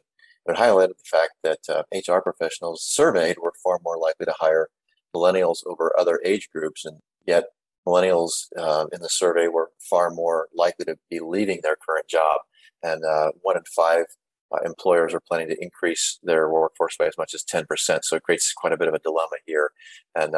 It 0.47 0.57
highlighted 0.57 0.99
the 0.99 1.05
fact 1.11 1.35
that 1.45 1.87
HR 1.95 2.21
professionals 2.21 2.85
surveyed 2.85 3.37
were 3.41 3.53
far 3.63 3.79
more 3.85 3.97
likely 3.97 4.27
to 4.27 4.35
hire 4.39 4.69
millennials 5.15 5.59
over 5.67 5.93
other 5.99 6.21
age 6.25 6.49
groups, 6.53 6.85
and 6.85 6.99
yet 7.27 7.45
millennials 7.87 8.47
uh, 8.59 8.87
in 8.93 9.03
the 9.03 9.09
survey 9.09 9.47
were 9.47 9.71
far 9.79 10.11
more 10.11 10.49
likely 10.55 10.85
to 10.87 10.97
be 11.11 11.21
leaving 11.21 11.61
their 11.63 11.77
current 11.77 12.09
job, 12.09 12.41
and 12.83 13.05
uh, 13.05 13.31
one 13.43 13.57
in 13.57 13.63
five 13.65 14.07
uh, 14.53 14.59
employers 14.65 15.15
are 15.15 15.21
planning 15.21 15.49
to 15.49 15.63
increase 15.63 16.19
their 16.23 16.49
workforce 16.49 16.97
by 16.97 17.07
as 17.07 17.17
much 17.17 17.35
as 17.35 17.45
10%. 17.45 17.67
So 18.03 18.17
it 18.17 18.23
creates 18.23 18.53
quite 18.53 18.73
a 18.73 18.77
bit 18.77 18.89
of 18.89 18.95
a 18.95 18.99
dilemma 18.99 19.37
here. 19.47 19.71
And 20.15 20.35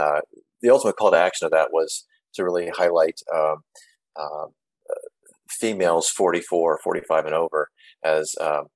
the 0.63 0.71
ultimate 0.71 0.97
call 0.97 1.11
to 1.11 1.17
action 1.17 1.47
of 1.47 1.51
that 1.51 1.73
was 1.73 2.07
to 2.35 2.45
really 2.45 2.71
highlight 2.77 3.21
um 3.35 3.63
females 5.55 6.09
44, 6.09 6.81
45 6.83 7.27
and 7.27 7.35
over 7.35 7.71
as 8.05 8.35
um, 8.41 8.67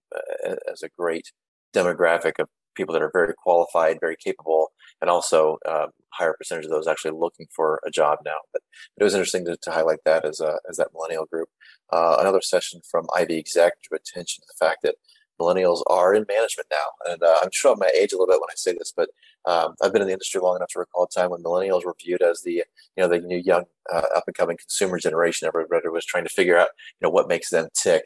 as 0.70 0.82
a 0.82 0.88
great 0.96 1.32
demographic 1.74 2.38
of 2.38 2.48
people 2.74 2.92
that 2.92 3.02
are 3.02 3.10
very 3.12 3.34
qualified, 3.34 3.98
very 4.00 4.16
capable, 4.16 4.72
and 5.00 5.10
also 5.10 5.58
um, 5.68 5.88
higher 6.14 6.34
percentage 6.38 6.64
of 6.64 6.70
those 6.70 6.86
actually 6.86 7.10
looking 7.10 7.46
for 7.54 7.80
a 7.86 7.90
job 7.90 8.18
now. 8.24 8.38
But 8.52 8.62
it 8.96 9.04
was 9.04 9.14
interesting 9.14 9.44
to, 9.46 9.56
to 9.60 9.70
highlight 9.70 9.98
that 10.04 10.24
as 10.24 10.40
a, 10.40 10.58
as 10.70 10.76
that 10.76 10.88
millennial 10.94 11.26
group. 11.26 11.48
Uh, 11.92 12.16
another 12.20 12.40
session 12.40 12.80
from 12.90 13.06
Ivy 13.14 13.38
Exec 13.38 13.74
drew 13.82 13.96
attention 13.96 14.42
to 14.42 14.46
the 14.48 14.64
fact 14.64 14.78
that 14.82 14.94
millennials 15.40 15.82
are 15.88 16.14
in 16.14 16.24
management 16.28 16.68
now, 16.70 17.12
and 17.12 17.22
uh, 17.22 17.36
I'm 17.42 17.50
showing 17.52 17.78
my 17.78 17.90
age 17.98 18.12
a 18.12 18.16
little 18.16 18.26
bit 18.26 18.40
when 18.40 18.50
I 18.50 18.56
say 18.56 18.72
this, 18.72 18.92
but 18.96 19.10
um, 19.46 19.74
I've 19.82 19.92
been 19.92 20.02
in 20.02 20.08
the 20.08 20.12
industry 20.12 20.40
long 20.40 20.56
enough 20.56 20.70
to 20.70 20.80
recall 20.80 21.04
a 21.04 21.08
time 21.08 21.30
when 21.30 21.42
millennials 21.42 21.84
were 21.84 21.94
viewed 22.02 22.22
as 22.22 22.42
the 22.42 22.52
you 22.52 22.64
know 22.96 23.08
the 23.08 23.20
new 23.20 23.38
young 23.38 23.64
uh, 23.92 24.02
up 24.16 24.24
and 24.26 24.36
coming 24.36 24.56
consumer 24.56 24.98
generation. 24.98 25.46
Everybody 25.48 25.88
was 25.88 26.04
trying 26.04 26.24
to 26.24 26.30
figure 26.30 26.58
out 26.58 26.68
you 27.00 27.06
know 27.06 27.10
what 27.10 27.28
makes 27.28 27.50
them 27.50 27.68
tick. 27.80 28.04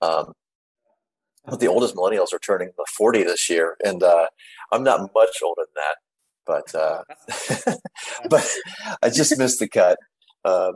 Um, 0.00 0.32
but 1.46 1.60
the 1.60 1.68
oldest 1.68 1.94
millennials 1.94 2.32
are 2.32 2.38
turning 2.38 2.70
40 2.96 3.22
this 3.24 3.50
year, 3.50 3.76
and 3.84 4.02
uh, 4.02 4.26
I'm 4.72 4.82
not 4.82 5.10
much 5.14 5.36
older 5.42 5.62
than 5.62 5.74
that 5.74 5.96
but 6.46 6.74
uh, 6.74 7.02
but 8.30 8.48
I 9.02 9.10
just 9.10 9.38
missed 9.38 9.60
the 9.60 9.68
cut. 9.68 9.98
Uh, 10.44 10.72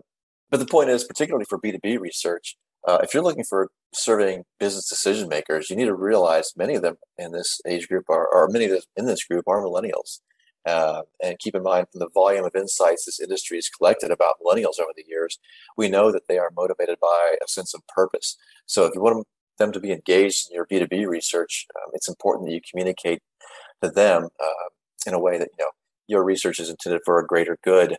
but 0.51 0.61
the 0.61 0.67
point 0.67 0.91
is, 0.91 1.05
particularly 1.05 1.45
for 1.49 1.59
B 1.59 1.73
two 1.73 1.79
B 1.83 1.99
research, 1.99 2.57
uh, 2.89 2.99
if 3.03 3.13
you're 3.13 3.23
looking 3.23 3.45
for 3.45 3.69
surveying 3.93 4.45
business 4.59 4.89
decision 4.89 5.29
makers, 5.29 5.69
you 5.69 5.77
need 5.77 5.85
to 5.85 5.95
realize 5.95 6.55
many 6.57 6.75
of 6.75 6.81
them 6.81 6.97
in 7.19 7.33
this 7.33 7.61
age 7.67 7.87
group 7.87 8.07
are, 8.09 8.27
or 8.27 8.49
many 8.49 8.65
of 8.65 8.71
them 8.71 8.81
in 8.97 9.05
this 9.05 9.25
group 9.25 9.45
are 9.47 9.63
millennials. 9.63 10.21
Uh, 10.67 11.03
and 11.23 11.39
keep 11.39 11.55
in 11.55 11.63
mind, 11.63 11.87
from 11.93 11.99
the 11.99 12.09
volume 12.15 12.47
of 12.47 12.57
insights 12.57 13.05
this 13.05 13.21
industry 13.21 13.59
has 13.59 13.69
collected 13.69 14.11
about 14.11 14.37
millennials 14.43 14.81
over 14.81 14.93
the 14.97 15.05
years, 15.07 15.39
we 15.77 15.91
know 15.91 16.11
that 16.11 16.29
they 16.29 16.39
are 16.39 16.51
motivated 16.57 16.97
by 16.99 17.37
a 17.45 17.49
sense 17.49 17.75
of 17.75 17.87
purpose. 17.89 18.39
So, 18.65 18.87
if 18.87 18.95
you 18.95 19.03
want 19.03 19.27
them 19.59 19.73
to 19.73 19.81
be 19.81 19.93
engaged 19.93 20.49
in 20.51 20.55
your 20.55 20.67
B2B 20.67 21.07
research, 21.07 21.67
um, 21.77 21.91
it's 21.93 22.09
important 22.09 22.49
that 22.49 22.55
you 22.55 22.61
communicate 22.71 23.21
to 23.83 23.91
them 23.91 24.29
uh, 24.41 24.69
in 25.07 25.13
a 25.13 25.21
way 25.21 25.37
that 25.37 25.49
you 25.59 25.65
know 25.65 25.71
your 26.07 26.25
research 26.25 26.59
is 26.59 26.71
intended 26.71 27.03
for 27.05 27.19
a 27.19 27.27
greater 27.27 27.59
good 27.63 27.97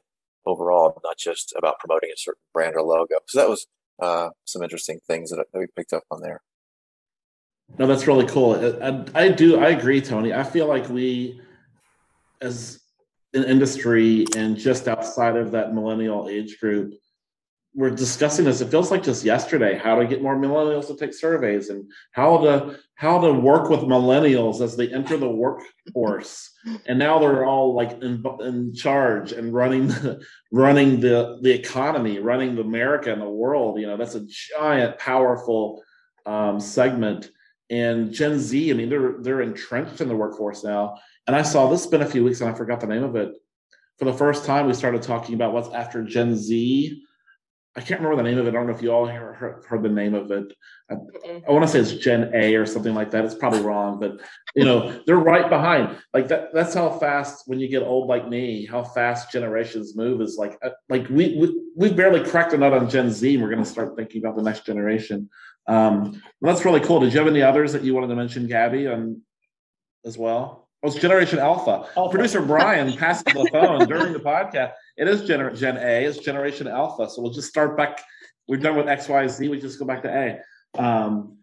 overall, 0.47 0.99
not 1.03 1.17
just 1.19 1.53
about 1.55 1.79
promoting 1.79 2.09
a 2.11 2.17
certain 2.17 2.41
brand 2.53 2.75
or 2.75 2.81
logo. 2.81 3.15
So 3.27 3.39
that 3.39 3.49
was 3.49 3.67
uh, 4.01 4.29
some 4.45 4.63
interesting 4.63 4.99
things 5.07 5.31
that, 5.31 5.45
we 5.53 5.67
picked 5.75 5.93
up 5.93 6.03
on 6.11 6.21
there. 6.21 6.41
No, 7.77 7.85
that's 7.85 8.07
really 8.07 8.25
cool. 8.25 8.55
I, 8.81 9.25
I 9.25 9.29
do. 9.29 9.59
I 9.59 9.69
agree, 9.69 10.01
Tony. 10.01 10.33
I 10.33 10.43
feel 10.43 10.67
like 10.67 10.89
we, 10.89 11.39
as 12.41 12.79
an 13.33 13.43
industry 13.43 14.25
and 14.35 14.57
just 14.57 14.87
outside 14.87 15.35
of 15.35 15.51
that 15.51 15.73
millennial 15.73 16.27
age 16.29 16.59
group, 16.59 16.93
we're 17.75 17.91
discussing 17.91 18.45
this. 18.45 18.61
It 18.61 18.71
feels 18.71 18.89
like 18.89 19.03
just 19.03 19.23
yesterday 19.23 19.77
how 19.77 19.95
to 19.99 20.07
get 20.07 20.23
more 20.23 20.35
millennials 20.35 20.87
to 20.87 20.95
take 20.95 21.13
surveys 21.13 21.69
and 21.69 21.89
how 22.11 22.37
to 22.39 22.79
how 22.95 23.21
to 23.21 23.31
work 23.31 23.69
with 23.69 23.81
millennials 23.81 24.59
as 24.61 24.75
they 24.75 24.91
enter 24.91 25.17
the 25.17 25.29
workforce. 25.29 26.51
And 26.87 26.97
now 26.97 27.19
they're 27.19 27.45
all 27.45 27.75
like 27.75 27.91
in, 28.01 28.23
in 28.41 28.73
charge 28.73 29.31
and 29.31 29.53
running 29.53 29.87
the, 29.87 30.21
running 30.51 30.99
the 30.99 31.39
the 31.41 31.51
economy, 31.51 32.19
running 32.19 32.55
the 32.55 32.61
America 32.61 33.13
and 33.13 33.21
the 33.21 33.29
world. 33.29 33.79
You 33.79 33.87
know, 33.87 33.97
that's 33.97 34.15
a 34.15 34.25
giant, 34.57 34.97
powerful 34.97 35.83
um, 36.25 36.59
segment. 36.59 37.29
And 37.69 38.11
Gen 38.11 38.39
Z, 38.39 38.71
I 38.71 38.73
mean, 38.73 38.89
they're 38.89 39.15
they're 39.21 39.41
entrenched 39.41 40.01
in 40.01 40.07
the 40.07 40.15
workforce 40.15 40.63
now. 40.63 40.97
And 41.27 41.35
I 41.35 41.43
saw 41.43 41.69
this 41.69 41.85
been 41.85 42.01
a 42.01 42.09
few 42.09 42.23
weeks 42.23 42.41
and 42.41 42.49
I 42.49 42.53
forgot 42.53 42.81
the 42.81 42.87
name 42.87 43.03
of 43.03 43.15
it. 43.15 43.31
For 43.99 44.05
the 44.05 44.13
first 44.13 44.43
time, 44.43 44.65
we 44.65 44.73
started 44.73 45.03
talking 45.03 45.35
about 45.35 45.53
what's 45.53 45.69
after 45.69 46.03
Gen 46.03 46.35
Z 46.35 47.05
I 47.75 47.81
can't 47.81 48.01
remember 48.01 48.21
the 48.21 48.29
name 48.29 48.39
of 48.39 48.47
it. 48.47 48.49
I 48.49 48.53
don't 48.53 48.67
know 48.67 48.75
if 48.75 48.81
you 48.81 48.91
all 48.91 49.05
heard, 49.05 49.63
heard 49.65 49.83
the 49.83 49.89
name 49.89 50.15
of 50.15 50.31
it. 50.31 50.51
I, 50.89 50.95
I 51.47 51.51
want 51.51 51.63
to 51.63 51.67
say 51.67 51.79
it's 51.79 51.93
Gen 52.03 52.31
A 52.33 52.55
or 52.55 52.65
something 52.65 52.95
like 52.95 53.11
that. 53.11 53.23
It's 53.23 53.35
probably 53.35 53.61
wrong, 53.61 53.99
but 53.99 54.19
you 54.55 54.65
know 54.65 55.01
they're 55.05 55.17
right 55.17 55.47
behind. 55.49 55.97
Like 56.13 56.27
that. 56.29 56.53
That's 56.53 56.73
how 56.73 56.89
fast 56.89 57.43
when 57.45 57.59
you 57.59 57.67
get 57.69 57.83
old 57.83 58.07
like 58.07 58.27
me, 58.27 58.65
how 58.65 58.83
fast 58.83 59.31
generations 59.31 59.95
move 59.95 60.19
is 60.21 60.35
like 60.37 60.57
uh, 60.63 60.71
like 60.89 61.07
we 61.09 61.37
we 61.37 61.61
we 61.75 61.93
barely 61.93 62.27
cracked 62.27 62.53
a 62.53 62.57
nut 62.57 62.73
on 62.73 62.89
Gen 62.89 63.11
Z. 63.11 63.33
And 63.33 63.43
we're 63.43 63.49
going 63.49 63.63
to 63.63 63.69
start 63.69 63.95
thinking 63.95 64.23
about 64.23 64.35
the 64.35 64.43
next 64.43 64.65
generation. 64.65 65.29
Um, 65.67 66.21
that's 66.41 66.65
really 66.65 66.81
cool. 66.81 66.99
Did 66.99 67.13
you 67.13 67.19
have 67.19 67.27
any 67.27 67.43
others 67.43 67.71
that 67.73 67.83
you 67.83 67.93
wanted 67.93 68.07
to 68.07 68.15
mention, 68.15 68.47
Gabby, 68.47 68.87
on 68.87 69.21
as 70.05 70.17
well? 70.17 70.69
Oh, 70.81 70.87
it's 70.87 70.97
Generation 70.97 71.39
Alpha. 71.39 71.89
Alpha. 71.97 72.09
Producer 72.09 72.41
Brian 72.41 72.93
passes 72.97 73.23
the 73.25 73.49
phone 73.51 73.85
during 73.87 74.13
the 74.13 74.19
podcast. 74.19 74.71
It 74.99 75.07
is 75.07 75.21
Gen, 75.21 75.77
A. 75.77 76.03
It's 76.03 76.17
Generation 76.17 76.67
Alpha. 76.67 77.09
So 77.09 77.21
we'll 77.21 77.31
just 77.31 77.47
start 77.47 77.77
back. 77.77 78.03
We're 78.49 78.57
done 78.57 78.75
with 78.75 78.89
X, 78.89 79.07
Y, 79.07 79.27
Z. 79.29 79.47
We 79.47 79.57
just 79.57 79.79
go 79.79 79.85
back 79.85 80.03
to 80.03 80.09
A. 80.09 80.81
Um, 80.81 81.37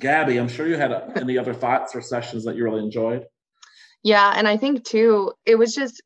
Gabby, 0.00 0.36
I'm 0.36 0.48
sure 0.48 0.66
you 0.66 0.76
had 0.76 0.92
any 1.16 1.38
other 1.38 1.54
thoughts 1.54 1.94
or 1.94 2.00
sessions 2.00 2.44
that 2.44 2.56
you 2.56 2.64
really 2.64 2.82
enjoyed. 2.82 3.24
Yeah, 4.02 4.32
and 4.34 4.48
I 4.48 4.56
think 4.56 4.84
too, 4.84 5.32
it 5.46 5.54
was 5.54 5.76
just 5.76 6.02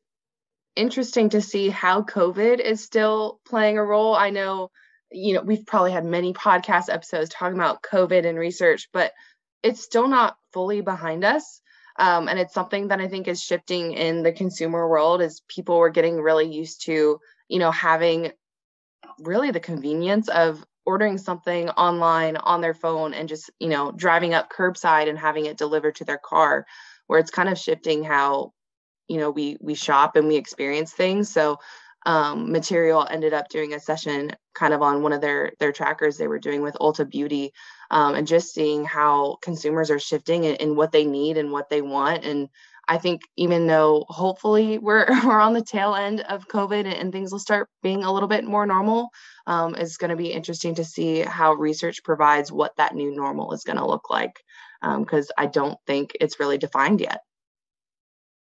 interesting 0.75 1.29
to 1.29 1.41
see 1.41 1.69
how 1.69 2.03
COVID 2.03 2.59
is 2.59 2.83
still 2.83 3.39
playing 3.47 3.79
a 3.79 3.83
role. 3.83 4.15
I 4.15 4.29
know, 4.29 4.69
you 5.11 5.33
know, 5.33 5.41
we've 5.41 5.65
probably 5.65 5.93
had 5.93 6.05
many 6.05 6.31
podcast 6.33 6.93
episodes 6.93 7.31
talking 7.31 7.57
about 7.57 7.81
COVID 7.81 8.23
and 8.23 8.37
research, 8.37 8.87
but 8.93 9.13
it's 9.63 9.81
still 9.81 10.07
not 10.07 10.37
fully 10.53 10.81
behind 10.81 11.25
us. 11.25 11.59
Um, 11.99 12.27
and 12.27 12.37
it's 12.39 12.53
something 12.53 12.89
that 12.89 12.99
I 13.01 13.07
think 13.07 13.27
is 13.27 13.41
shifting 13.41 13.93
in 13.93 14.23
the 14.23 14.31
consumer 14.31 14.87
world 14.87 15.21
as 15.21 15.41
people 15.47 15.77
were 15.77 15.89
getting 15.89 16.17
really 16.21 16.51
used 16.51 16.83
to, 16.85 17.19
you 17.49 17.59
know, 17.59 17.71
having 17.71 18.31
really 19.19 19.51
the 19.51 19.59
convenience 19.59 20.29
of 20.29 20.63
ordering 20.85 21.17
something 21.17 21.69
online 21.71 22.37
on 22.37 22.61
their 22.61 22.73
phone 22.73 23.13
and 23.13 23.27
just, 23.27 23.49
you 23.59 23.67
know, 23.67 23.91
driving 23.91 24.33
up 24.33 24.51
curbside 24.51 25.09
and 25.09 25.17
having 25.17 25.45
it 25.45 25.57
delivered 25.57 25.95
to 25.95 26.05
their 26.05 26.19
car, 26.19 26.65
where 27.07 27.19
it's 27.19 27.31
kind 27.31 27.49
of 27.49 27.57
shifting 27.57 28.03
how, 28.03 28.53
you 29.07 29.17
know, 29.17 29.31
we 29.31 29.57
we 29.59 29.73
shop 29.73 30.15
and 30.15 30.27
we 30.27 30.35
experience 30.35 30.93
things. 30.93 31.29
So 31.29 31.57
um, 32.05 32.51
material 32.51 33.05
ended 33.09 33.33
up 33.33 33.49
doing 33.49 33.73
a 33.73 33.79
session 33.79 34.31
kind 34.53 34.73
of 34.73 34.81
on 34.81 35.01
one 35.01 35.13
of 35.13 35.21
their 35.21 35.51
their 35.59 35.71
trackers 35.71 36.17
they 36.17 36.27
were 36.27 36.39
doing 36.39 36.61
with 36.61 36.75
Ulta 36.75 37.09
Beauty, 37.09 37.51
um, 37.91 38.15
and 38.15 38.27
just 38.27 38.53
seeing 38.53 38.85
how 38.85 39.37
consumers 39.41 39.91
are 39.91 39.99
shifting 39.99 40.45
and, 40.45 40.57
in 40.57 40.75
what 40.75 40.91
they 40.91 41.05
need 41.05 41.37
and 41.37 41.51
what 41.51 41.69
they 41.69 41.81
want. 41.81 42.23
And 42.23 42.49
I 42.87 42.97
think 42.97 43.21
even 43.35 43.67
though 43.67 44.05
hopefully 44.07 44.77
we're 44.77 45.05
we're 45.25 45.39
on 45.39 45.53
the 45.53 45.61
tail 45.61 45.95
end 45.95 46.21
of 46.21 46.47
COVID 46.47 46.85
and, 46.85 46.93
and 46.93 47.11
things 47.11 47.31
will 47.31 47.39
start 47.39 47.69
being 47.83 48.03
a 48.03 48.13
little 48.13 48.29
bit 48.29 48.45
more 48.45 48.65
normal, 48.65 49.09
um, 49.45 49.75
it's 49.75 49.97
going 49.97 50.11
to 50.11 50.15
be 50.15 50.31
interesting 50.31 50.75
to 50.75 50.85
see 50.85 51.19
how 51.19 51.53
research 51.53 52.03
provides 52.03 52.51
what 52.51 52.75
that 52.77 52.95
new 52.95 53.13
normal 53.13 53.53
is 53.53 53.63
going 53.63 53.77
to 53.77 53.87
look 53.87 54.09
like. 54.09 54.39
Because 54.81 55.29
um, 55.29 55.43
I 55.43 55.47
don't 55.47 55.77
think 55.87 56.15
it's 56.21 56.39
really 56.39 56.59
defined 56.59 57.01
yet. 57.01 57.21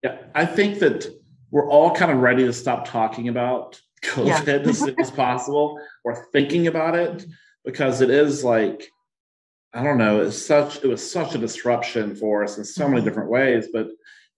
Yeah, 0.03 0.17
I 0.35 0.45
think 0.45 0.79
that 0.79 1.18
we're 1.51 1.69
all 1.69 1.95
kind 1.95 2.11
of 2.11 2.19
ready 2.19 2.45
to 2.45 2.53
stop 2.53 2.87
talking 2.87 3.27
about 3.27 3.79
COVID 4.03 4.47
yeah. 4.47 4.69
as 4.69 4.79
soon 4.79 4.99
as 4.99 5.11
possible 5.11 5.79
or 6.03 6.27
thinking 6.31 6.67
about 6.67 6.95
it 6.95 7.25
because 7.65 8.01
it 8.01 8.09
is 8.09 8.43
like 8.43 8.89
I 9.71 9.83
don't 9.83 9.99
know, 9.99 10.21
it's 10.21 10.37
such 10.37 10.83
it 10.83 10.87
was 10.87 11.11
such 11.11 11.35
a 11.35 11.37
disruption 11.37 12.15
for 12.15 12.43
us 12.43 12.57
in 12.57 12.65
so 12.65 12.87
many 12.87 12.97
mm-hmm. 12.97 13.07
different 13.07 13.29
ways, 13.29 13.67
but 13.71 13.89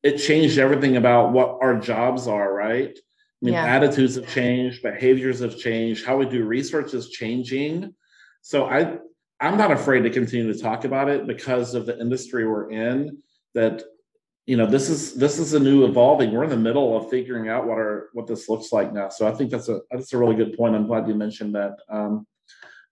it 0.03 0.17
changed 0.17 0.57
everything 0.57 0.97
about 0.97 1.31
what 1.31 1.59
our 1.61 1.79
jobs 1.79 2.27
are, 2.27 2.53
right? 2.53 2.97
I 2.97 3.45
mean, 3.45 3.53
yeah. 3.53 3.65
attitudes 3.65 4.15
have 4.15 4.27
changed, 4.27 4.83
behaviors 4.83 5.39
have 5.39 5.57
changed, 5.57 6.05
how 6.05 6.17
we 6.17 6.25
do 6.25 6.43
research 6.45 6.93
is 6.93 7.09
changing. 7.09 7.95
So 8.41 8.65
I 8.65 8.97
I'm 9.39 9.57
not 9.57 9.71
afraid 9.71 10.01
to 10.01 10.09
continue 10.09 10.51
to 10.51 10.59
talk 10.59 10.85
about 10.85 11.09
it 11.09 11.25
because 11.25 11.73
of 11.73 11.85
the 11.85 11.99
industry 11.99 12.47
we're 12.47 12.69
in 12.69 13.17
that 13.53 13.83
you 14.45 14.57
know 14.57 14.65
this 14.65 14.89
is 14.89 15.13
this 15.13 15.37
is 15.37 15.53
a 15.53 15.59
new 15.59 15.85
evolving 15.85 16.31
we're 16.31 16.43
in 16.43 16.49
the 16.49 16.57
middle 16.57 16.97
of 16.97 17.09
figuring 17.09 17.49
out 17.49 17.67
what 17.67 17.77
our 17.77 18.09
what 18.13 18.27
this 18.27 18.49
looks 18.49 18.71
like 18.71 18.91
now. 18.93 19.09
So 19.09 19.27
i 19.27 19.31
think 19.31 19.51
that's 19.51 19.69
a 19.69 19.81
that's 19.91 20.13
a 20.13 20.17
really 20.17 20.35
good 20.35 20.57
point. 20.57 20.75
I'm 20.75 20.87
glad 20.87 21.07
you 21.07 21.13
mentioned 21.13 21.55
that. 21.55 21.77
Um, 21.89 22.25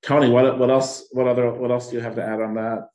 tony 0.01 0.29
what 0.29 0.57
what 0.59 0.69
else 0.69 1.07
what 1.11 1.27
other 1.27 1.51
what 1.51 1.71
else 1.71 1.89
do 1.89 1.95
you 1.95 2.01
have 2.01 2.15
to 2.15 2.23
add 2.23 2.41
on 2.41 2.53
that? 2.55 2.89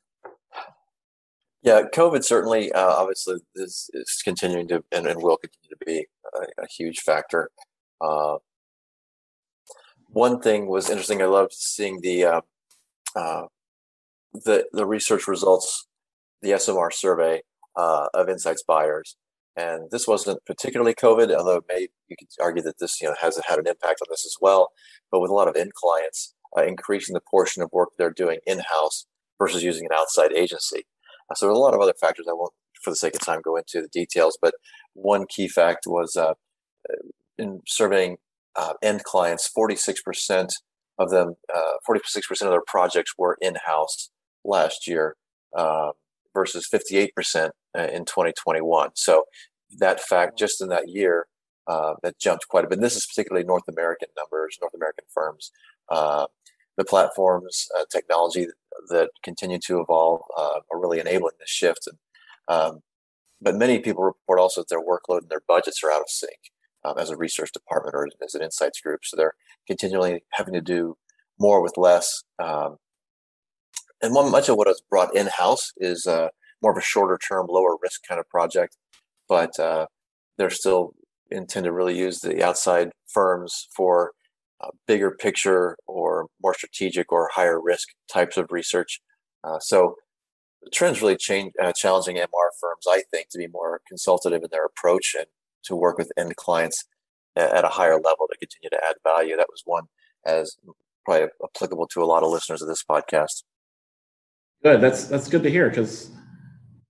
Yeah 1.62 1.82
covid 1.92 2.24
certainly 2.24 2.72
uh, 2.72 2.94
obviously 2.94 3.36
is, 3.56 3.90
is 3.92 4.22
continuing 4.24 4.68
to 4.68 4.84
and, 4.92 5.06
and 5.06 5.20
will 5.22 5.36
continue 5.36 5.70
to 5.70 5.84
be 5.84 6.06
a, 6.34 6.62
a 6.62 6.66
huge 6.66 7.00
factor. 7.00 7.50
Uh, 8.00 8.36
one 10.08 10.40
thing 10.40 10.66
was 10.66 10.90
interesting. 10.90 11.20
I 11.20 11.26
loved 11.26 11.52
seeing 11.52 12.00
the 12.00 12.24
uh, 12.24 12.40
uh 13.16 13.46
the 14.32 14.66
the 14.72 14.86
research 14.86 15.28
results 15.28 15.86
the 16.42 16.50
smr 16.50 16.92
survey 16.92 17.40
uh, 17.76 18.06
of 18.14 18.28
insights 18.28 18.62
buyers. 18.66 19.16
And 19.56 19.90
this 19.90 20.08
wasn't 20.08 20.44
particularly 20.46 20.94
COVID, 20.94 21.34
although 21.34 21.60
maybe 21.68 21.92
you 22.08 22.16
could 22.18 22.28
argue 22.40 22.62
that 22.62 22.78
this 22.80 23.00
you 23.00 23.08
know 23.08 23.14
has 23.20 23.40
had 23.46 23.58
an 23.58 23.68
impact 23.68 24.00
on 24.02 24.08
this 24.10 24.24
as 24.26 24.36
well. 24.40 24.70
But 25.12 25.20
with 25.20 25.30
a 25.30 25.34
lot 25.34 25.48
of 25.48 25.56
end 25.56 25.72
clients, 25.74 26.34
uh, 26.56 26.64
increasing 26.64 27.14
the 27.14 27.20
portion 27.20 27.62
of 27.62 27.70
work 27.72 27.90
they're 27.96 28.10
doing 28.10 28.38
in 28.46 28.60
house 28.60 29.06
versus 29.38 29.62
using 29.62 29.86
an 29.86 29.96
outside 29.96 30.32
agency. 30.32 30.84
Uh, 31.30 31.34
so 31.34 31.46
there 31.46 31.52
are 31.52 31.56
a 31.56 31.58
lot 31.58 31.74
of 31.74 31.80
other 31.80 31.94
factors. 32.00 32.26
I 32.28 32.32
won't, 32.32 32.52
for 32.82 32.90
the 32.90 32.96
sake 32.96 33.14
of 33.14 33.20
time, 33.20 33.40
go 33.42 33.56
into 33.56 33.80
the 33.80 33.88
details. 33.88 34.38
But 34.40 34.54
one 34.94 35.26
key 35.28 35.48
fact 35.48 35.86
was 35.86 36.16
uh, 36.16 36.34
in 37.38 37.60
surveying 37.66 38.16
uh, 38.56 38.74
end 38.82 39.04
clients, 39.04 39.50
46% 39.56 40.48
of 40.98 41.10
them, 41.10 41.34
46% 41.88 42.42
uh, 42.42 42.46
of 42.46 42.50
their 42.50 42.62
projects 42.66 43.12
were 43.18 43.36
in 43.40 43.56
house 43.66 44.10
last 44.44 44.86
year. 44.86 45.16
Um, 45.56 45.92
versus 46.34 46.68
58% 46.72 47.50
uh, 47.76 47.80
in 47.80 48.04
2021. 48.04 48.90
So 48.94 49.24
that 49.78 50.00
fact, 50.00 50.38
just 50.38 50.60
in 50.60 50.68
that 50.68 50.88
year, 50.88 51.26
uh, 51.66 51.94
that 52.02 52.18
jumped 52.18 52.48
quite 52.48 52.64
a 52.64 52.68
bit. 52.68 52.76
And 52.76 52.84
this 52.84 52.96
is 52.96 53.06
particularly 53.06 53.46
North 53.46 53.68
American 53.68 54.08
numbers, 54.16 54.58
North 54.60 54.74
American 54.74 55.04
firms. 55.12 55.50
Uh, 55.88 56.26
the 56.76 56.84
platforms, 56.84 57.68
uh, 57.78 57.84
technology 57.90 58.48
that 58.88 59.10
continue 59.22 59.58
to 59.66 59.80
evolve 59.80 60.20
uh, 60.36 60.60
are 60.70 60.80
really 60.80 61.00
enabling 61.00 61.34
this 61.38 61.48
shift. 61.48 61.86
And, 61.86 61.98
um, 62.48 62.80
but 63.40 63.54
many 63.54 63.78
people 63.78 64.04
report 64.04 64.40
also 64.40 64.62
that 64.62 64.68
their 64.68 64.82
workload 64.82 65.22
and 65.22 65.30
their 65.30 65.42
budgets 65.46 65.82
are 65.82 65.90
out 65.90 66.00
of 66.00 66.08
sync 66.08 66.38
um, 66.84 66.98
as 66.98 67.10
a 67.10 67.16
research 67.16 67.52
department 67.52 67.94
or 67.94 68.08
as 68.22 68.34
an 68.34 68.42
insights 68.42 68.80
group. 68.80 69.00
So 69.04 69.16
they're 69.16 69.34
continually 69.66 70.24
having 70.32 70.54
to 70.54 70.60
do 70.60 70.96
more 71.38 71.62
with 71.62 71.76
less. 71.76 72.22
Um, 72.38 72.76
and 74.02 74.12
much 74.12 74.48
of 74.48 74.56
what 74.56 74.68
is 74.68 74.82
brought 74.90 75.14
in 75.16 75.26
house 75.26 75.72
is 75.76 76.06
uh, 76.06 76.28
more 76.62 76.72
of 76.72 76.78
a 76.78 76.82
shorter 76.82 77.18
term, 77.18 77.46
lower 77.48 77.76
risk 77.82 78.02
kind 78.06 78.20
of 78.20 78.28
project, 78.28 78.76
but 79.28 79.58
uh, 79.58 79.86
they're 80.38 80.50
still 80.50 80.94
intend 81.30 81.64
to 81.64 81.72
really 81.72 81.96
use 81.96 82.20
the 82.20 82.44
outside 82.44 82.90
firms 83.06 83.68
for 83.74 84.12
uh, 84.60 84.68
bigger 84.86 85.10
picture 85.10 85.76
or 85.86 86.26
more 86.42 86.54
strategic 86.54 87.12
or 87.12 87.30
higher 87.34 87.60
risk 87.60 87.88
types 88.12 88.36
of 88.36 88.50
research. 88.50 89.00
Uh, 89.42 89.58
so 89.58 89.96
the 90.62 90.70
trends 90.70 91.02
really 91.02 91.16
change, 91.16 91.52
uh, 91.62 91.72
challenging 91.72 92.16
MR 92.16 92.48
firms, 92.60 92.86
I 92.88 93.02
think, 93.10 93.28
to 93.30 93.38
be 93.38 93.46
more 93.46 93.80
consultative 93.86 94.42
in 94.42 94.48
their 94.50 94.64
approach 94.64 95.14
and 95.16 95.26
to 95.64 95.76
work 95.76 95.98
with 95.98 96.12
end 96.16 96.36
clients 96.36 96.84
at 97.36 97.64
a 97.64 97.68
higher 97.68 97.94
level 97.94 98.28
to 98.30 98.38
continue 98.38 98.70
to 98.70 98.80
add 98.88 98.96
value. 99.02 99.36
That 99.36 99.48
was 99.50 99.62
one 99.64 99.84
as 100.24 100.56
probably 101.04 101.28
applicable 101.42 101.88
to 101.88 102.02
a 102.02 102.06
lot 102.06 102.22
of 102.22 102.30
listeners 102.30 102.62
of 102.62 102.68
this 102.68 102.84
podcast. 102.88 103.42
Good. 104.64 104.80
That's 104.80 105.04
that's 105.08 105.28
good 105.28 105.42
to 105.42 105.50
hear 105.50 105.68
because 105.68 106.10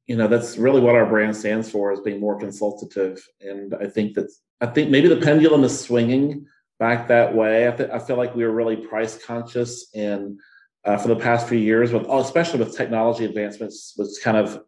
you 0.06 0.16
know 0.16 0.28
that's 0.28 0.56
really 0.56 0.80
what 0.80 0.94
our 0.94 1.06
brand 1.06 1.36
stands 1.36 1.68
for 1.68 1.92
is 1.92 2.00
being 2.00 2.20
more 2.20 2.38
consultative, 2.38 3.26
and 3.40 3.74
I 3.74 3.88
think 3.88 4.14
that 4.14 4.30
I 4.60 4.66
think 4.66 4.90
maybe 4.90 5.08
the 5.08 5.16
pendulum 5.16 5.64
is 5.64 5.78
swinging 5.80 6.46
back 6.78 7.08
that 7.08 7.34
way. 7.34 7.66
I, 7.66 7.72
th- 7.72 7.90
I 7.90 7.98
feel 7.98 8.16
like 8.16 8.36
we 8.36 8.44
were 8.44 8.52
really 8.52 8.76
price 8.76 9.18
conscious 9.24 9.90
and 9.92 10.38
uh, 10.84 10.98
for 10.98 11.08
the 11.08 11.16
past 11.16 11.48
few 11.48 11.58
years, 11.58 11.92
with 11.92 12.06
oh, 12.08 12.20
especially 12.20 12.60
with 12.60 12.76
technology 12.76 13.24
advancements, 13.24 13.94
was 13.98 14.20
kind 14.22 14.36
of 14.36 14.62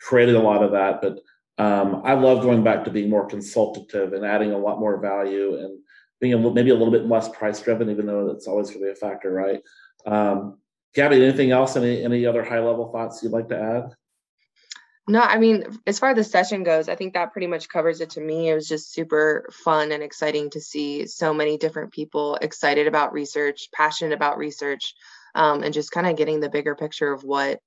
created 0.00 0.36
a 0.36 0.40
lot 0.40 0.62
of 0.62 0.70
that. 0.70 1.00
But 1.02 1.18
um, 1.58 2.02
I 2.04 2.12
love 2.12 2.42
going 2.42 2.62
back 2.62 2.84
to 2.84 2.92
being 2.92 3.10
more 3.10 3.26
consultative 3.26 4.12
and 4.12 4.24
adding 4.24 4.52
a 4.52 4.58
lot 4.58 4.78
more 4.78 5.00
value 5.00 5.56
and 5.58 5.80
being 6.20 6.34
a 6.34 6.38
maybe 6.38 6.70
a 6.70 6.76
little 6.76 6.92
bit 6.92 7.06
less 7.06 7.28
price 7.30 7.60
driven, 7.60 7.90
even 7.90 8.06
though 8.06 8.30
it's 8.30 8.46
always 8.46 8.68
going 8.68 8.82
to 8.82 8.86
be 8.86 8.92
a 8.92 8.94
factor, 8.94 9.32
right? 9.32 9.60
Um, 10.06 10.59
Gabby, 10.94 11.22
anything 11.22 11.50
else? 11.50 11.76
Any 11.76 12.04
any 12.04 12.26
other 12.26 12.44
high 12.44 12.60
level 12.60 12.90
thoughts 12.90 13.22
you'd 13.22 13.32
like 13.32 13.48
to 13.48 13.58
add? 13.60 13.94
No, 15.08 15.20
I 15.20 15.38
mean, 15.38 15.64
as 15.86 15.98
far 15.98 16.10
as 16.10 16.16
the 16.16 16.24
session 16.24 16.62
goes, 16.62 16.88
I 16.88 16.94
think 16.94 17.14
that 17.14 17.32
pretty 17.32 17.48
much 17.48 17.68
covers 17.68 18.00
it 18.00 18.10
to 18.10 18.20
me. 18.20 18.48
It 18.48 18.54
was 18.54 18.68
just 18.68 18.92
super 18.92 19.48
fun 19.64 19.92
and 19.92 20.02
exciting 20.02 20.50
to 20.50 20.60
see 20.60 21.06
so 21.06 21.34
many 21.34 21.58
different 21.58 21.92
people 21.92 22.36
excited 22.36 22.86
about 22.86 23.12
research, 23.12 23.70
passionate 23.74 24.12
about 24.12 24.38
research, 24.38 24.94
um, 25.34 25.62
and 25.62 25.74
just 25.74 25.90
kind 25.90 26.06
of 26.06 26.16
getting 26.16 26.40
the 26.40 26.50
bigger 26.50 26.74
picture 26.74 27.12
of 27.12 27.24
what 27.24 27.60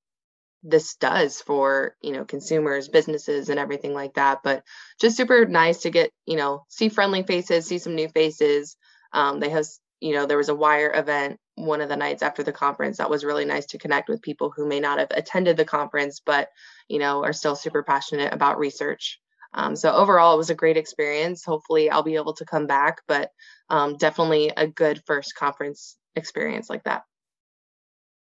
this 0.64 0.96
does 0.96 1.42
for 1.42 1.96
you 2.02 2.14
know 2.14 2.24
consumers 2.24 2.88
businesses 2.88 3.50
and 3.50 3.60
everything 3.60 3.94
like 3.94 4.14
that 4.14 4.40
but 4.44 4.64
just 5.00 5.18
super 5.18 5.46
nice 5.46 5.82
to 5.82 5.90
get 5.90 6.10
you 6.26 6.38
know 6.38 6.64
see 6.70 6.88
friendly 6.88 7.22
faces 7.22 7.66
see 7.66 7.78
some 7.78 7.96
new 7.96 8.08
faces 8.08 8.78
um, 9.12 9.42
they 9.42 9.50
host 9.50 9.82
you 10.00 10.14
know 10.14 10.26
there 10.26 10.38
was 10.38 10.48
a 10.48 10.56
wire 10.56 10.92
event 10.96 11.38
one 11.56 11.82
of 11.82 11.90
the 11.90 11.96
nights 11.96 12.24
after 12.24 12.44
the 12.44 12.52
conference 12.52 12.98
that 12.98 13.10
was 13.10 13.24
really 13.24 13.46
nice 13.46 13.66
to 13.68 13.78
connect 13.78 14.10
with 14.10 14.22
people 14.22 14.52
who 14.56 14.68
may 14.68 14.80
not 14.80 15.00
have 15.00 15.12
attended 15.12 15.58
the 15.58 15.66
conference 15.66 16.20
but 16.20 16.50
you 16.88 17.00
know 17.00 17.24
are 17.24 17.34
still 17.34 17.56
super 17.56 17.84
passionate 17.84 18.34
about 18.34 18.58
research 18.58 19.20
um, 19.54 19.76
so 19.76 19.94
overall 19.94 20.34
it 20.34 20.38
was 20.38 20.50
a 20.50 20.56
great 20.56 20.78
experience 20.78 21.44
hopefully 21.44 21.90
i'll 21.90 22.04
be 22.04 22.16
able 22.16 22.34
to 22.34 22.46
come 22.46 22.66
back 22.66 23.02
but 23.08 23.32
um, 23.70 23.98
definitely 23.98 24.52
a 24.58 24.68
good 24.68 25.02
first 25.06 25.36
conference 25.36 25.96
experience 26.16 26.70
like 26.70 26.84
that 26.84 27.04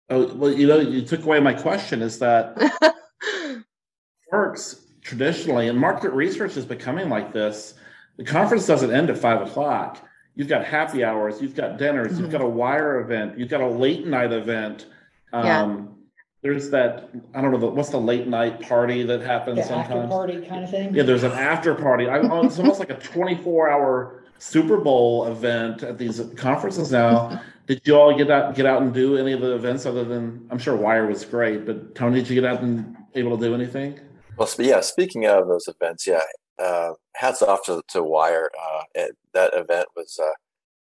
oh 0.09 0.33
well 0.35 0.53
you 0.53 0.67
know 0.67 0.79
you 0.81 1.03
took 1.03 1.25
away 1.25 1.41
my 1.41 1.55
question 1.55 2.01
is 2.03 2.19
that 2.19 2.57
works 4.33 4.87
traditionally, 5.03 5.69
and 5.69 5.79
market 5.79 6.11
research 6.11 6.57
is 6.57 6.65
becoming 6.65 7.09
like 7.09 7.33
this. 7.33 7.75
The 8.17 8.25
conference 8.25 8.67
doesn't 8.67 8.93
end 8.93 9.11
at 9.11 9.19
five 9.19 9.47
o'clock. 9.47 10.07
You've 10.35 10.49
got 10.49 10.65
happy 10.65 11.05
hours, 11.05 11.41
you've 11.43 11.55
got 11.55 11.77
dinners, 11.77 12.13
mm-hmm. 12.13 12.23
you've 12.23 12.31
got 12.31 12.41
a 12.41 12.49
wire 12.49 13.01
event, 13.01 13.39
you've 13.39 13.49
got 13.49 13.61
a 13.61 13.69
late 13.69 14.07
night 14.07 14.33
event. 14.33 14.87
Um, 15.33 15.45
yeah. 15.45 15.77
There's 16.43 16.71
that 16.71 17.11
I 17.35 17.43
don't 17.43 17.53
know 17.53 17.67
what's 17.69 17.91
the 17.91 18.01
late 18.01 18.27
night 18.27 18.61
party 18.63 19.03
that 19.03 19.21
happens 19.21 19.59
the 19.59 19.65
sometimes. 19.65 20.05
After 20.05 20.09
party 20.09 20.47
kind 20.47 20.65
of 20.65 20.71
thing. 20.71 20.95
Yeah, 20.95 21.03
there's 21.03 21.23
an 21.23 21.33
after 21.33 21.75
party. 21.75 22.09
I, 22.09 22.19
oh, 22.21 22.47
it's 22.47 22.59
almost 22.59 22.81
like 22.81 22.89
a 22.89 22.95
24 22.95 23.71
hour 23.71 24.25
Super 24.39 24.79
Bowl 24.79 25.27
event 25.27 25.83
at 25.83 25.99
these 25.99 26.23
conferences 26.37 26.91
now. 26.91 27.43
Did 27.67 27.83
you 27.85 27.95
all 27.95 28.17
get 28.17 28.31
out 28.31 28.55
get 28.55 28.67
out 28.67 28.83
and 28.83 28.93
do 28.93 29.17
any 29.17 29.33
of 29.33 29.43
the 29.43 29.55
events 29.55 29.87
other 29.87 30.03
than 30.03 30.47
I'm 30.51 30.59
sure 30.59 30.75
Wire 30.75 31.07
was 31.07 31.25
great, 31.25 31.67
but 31.67 31.95
Tony, 31.95 32.21
did 32.21 32.29
you 32.29 32.41
get 32.41 32.45
out 32.45 32.63
and 32.63 32.97
able 33.15 33.39
to 33.39 33.45
do 33.45 33.55
anything? 33.55 34.01
Well, 34.37 34.49
yeah. 34.59 34.81
Speaking 34.81 35.27
of 35.27 35.47
those 35.47 35.69
events, 35.69 36.05
yeah, 36.05 36.21
uh, 36.61 36.93
hats 37.17 37.43
off 37.43 37.65
to, 37.67 37.83
to 37.89 38.03
Wire. 38.03 38.51
Uh, 38.61 39.03
that 39.35 39.53
event 39.55 39.89
was 39.97 40.19
uh, 40.23 40.35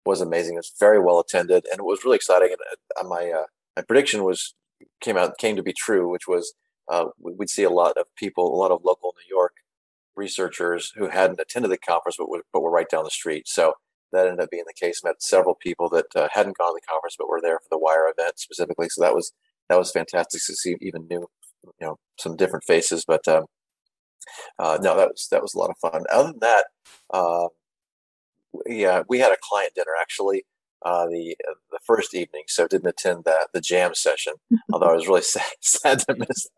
was 0.06 0.21
amazing. 0.21 0.56
It 0.56 0.60
was 0.60 0.73
very 0.80 0.99
well 0.99 1.19
attended, 1.19 1.65
and 1.71 1.80
it 1.80 1.86
was 1.86 2.03
really 2.03 2.15
exciting. 2.15 2.49
And 2.51 2.60
uh, 2.99 3.08
my 3.08 3.32
uh, 3.32 3.45
my 3.75 3.84
prediction 3.84 4.23
was 4.23 4.56
came 5.01 5.17
out 5.17 5.38
came 5.38 5.56
to 5.56 5.63
be 5.63 5.73
true, 5.73 6.10
which 6.10 6.27
was 6.27 6.53
uh, 6.89 7.06
we'd 7.19 7.49
see 7.49 7.63
a 7.63 7.69
lot 7.69 7.97
of 7.97 8.06
people, 8.15 8.53
a 8.53 8.58
lot 8.58 8.71
of 8.71 8.82
local 8.84 9.13
New 9.17 9.36
York 9.36 9.53
researchers 10.15 10.93
who 10.95 11.10
hadn't 11.10 11.39
attended 11.39 11.71
the 11.71 11.77
conference 11.77 12.15
but 12.17 12.30
were, 12.30 12.41
but 12.51 12.62
were 12.62 12.71
right 12.71 12.89
down 12.89 13.03
the 13.03 13.10
street. 13.12 13.47
So 13.47 13.73
that 14.12 14.25
ended 14.25 14.39
up 14.41 14.49
being 14.49 14.63
the 14.65 14.73
case. 14.73 15.03
Met 15.03 15.21
several 15.21 15.56
people 15.56 15.89
that 15.89 16.06
hadn't 16.34 16.58
gone 16.58 16.73
to 16.73 16.80
the 16.82 16.88
conference 16.89 17.15
but 17.17 17.27
were 17.30 17.41
there 17.41 17.60
for 17.60 17.67
the 17.69 17.77
Wire 17.77 18.12
event 18.17 18.39
specifically. 18.39 18.88
So 18.89 19.01
that 19.01 19.13
was 19.13 19.34
that 19.69 19.77
was 19.77 19.91
fantastic 19.91 20.41
to 20.45 20.56
see 20.56 20.77
even 20.82 21.08
new, 21.10 21.27
you 21.63 21.71
know, 21.82 21.97
some 22.19 22.36
different 22.36 22.63
faces. 22.63 23.03
But 23.06 23.27
um, 23.27 23.45
uh, 24.60 24.77
no, 24.82 24.95
that 24.97 25.10
was 25.10 25.27
that 25.32 25.41
was 25.41 25.53
a 25.53 25.60
lot 25.60 25.69
of 25.69 25.77
fun. 25.77 26.03
Other 26.12 26.30
than 26.30 26.39
that, 26.41 26.65
uh, 27.13 27.47
yeah, 28.65 29.03
we 29.08 29.19
had 29.19 29.32
a 29.32 29.38
client 29.41 29.73
dinner 29.75 29.93
actually. 29.99 30.45
Uh, 30.86 31.08
the 31.08 31.36
uh, 31.49 31.53
the 31.71 31.80
first 31.86 32.13
evening, 32.13 32.43
so 32.47 32.67
didn't 32.67 32.88
attend 32.88 33.23
the 33.25 33.47
the 33.53 33.62
jam 33.62 33.95
session. 33.95 34.34
although 34.73 34.89
I 34.89 34.93
was 34.93 35.08
really 35.08 35.21
sad, 35.23 35.43
sad 35.62 35.99
to 35.99 36.15
miss. 36.15 36.49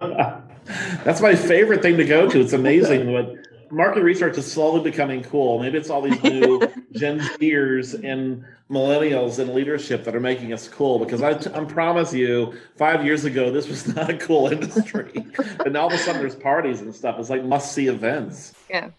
Yeah. 0.00 0.40
That's 1.04 1.20
my 1.20 1.34
favorite 1.34 1.82
thing 1.82 1.96
to 1.96 2.04
go 2.04 2.28
to. 2.28 2.40
It's 2.40 2.52
amazing 2.52 3.12
what 3.12 3.34
market 3.70 4.02
research 4.02 4.38
is 4.38 4.50
slowly 4.50 4.82
becoming 4.82 5.22
cool. 5.22 5.58
Maybe 5.58 5.78
it's 5.78 5.90
all 5.90 6.02
these 6.02 6.22
new 6.22 6.60
Gen 6.92 7.18
Zers 7.20 7.94
and 8.04 8.44
millennials 8.72 9.38
in 9.38 9.54
leadership 9.54 10.02
that 10.04 10.16
are 10.16 10.20
making 10.20 10.52
us 10.52 10.66
cool. 10.66 10.98
Because 10.98 11.22
I, 11.22 11.32
I 11.56 11.64
promise 11.64 12.12
you, 12.12 12.54
five 12.76 13.04
years 13.04 13.24
ago, 13.24 13.50
this 13.50 13.68
was 13.68 13.86
not 13.94 14.10
a 14.10 14.16
cool 14.16 14.48
industry, 14.48 15.12
and 15.64 15.74
now 15.74 15.82
all 15.82 15.86
of 15.88 15.92
a 15.92 15.98
sudden 15.98 16.20
there's 16.20 16.34
parties 16.34 16.80
and 16.80 16.94
stuff. 16.94 17.18
It's 17.18 17.30
like 17.30 17.44
must 17.44 17.72
see 17.72 17.88
events. 17.88 18.54
Yeah, 18.70 18.90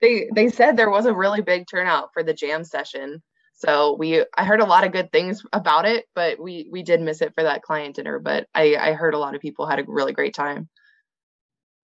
they 0.00 0.28
they 0.34 0.48
said 0.48 0.76
there 0.76 0.90
was 0.90 1.06
a 1.06 1.14
really 1.14 1.40
big 1.40 1.66
turnout 1.70 2.12
for 2.12 2.22
the 2.22 2.34
jam 2.34 2.64
session. 2.64 3.22
So 3.54 3.94
we, 3.98 4.24
I 4.38 4.44
heard 4.44 4.60
a 4.60 4.64
lot 4.64 4.84
of 4.84 4.92
good 4.92 5.12
things 5.12 5.42
about 5.52 5.84
it, 5.84 6.06
but 6.14 6.40
we 6.40 6.66
we 6.70 6.82
did 6.82 7.00
miss 7.00 7.20
it 7.20 7.34
for 7.34 7.44
that 7.44 7.62
client 7.62 7.96
dinner. 7.96 8.18
But 8.18 8.48
I 8.54 8.76
I 8.76 8.92
heard 8.94 9.14
a 9.14 9.18
lot 9.18 9.34
of 9.34 9.40
people 9.40 9.66
had 9.66 9.78
a 9.78 9.84
really 9.86 10.12
great 10.12 10.34
time. 10.34 10.68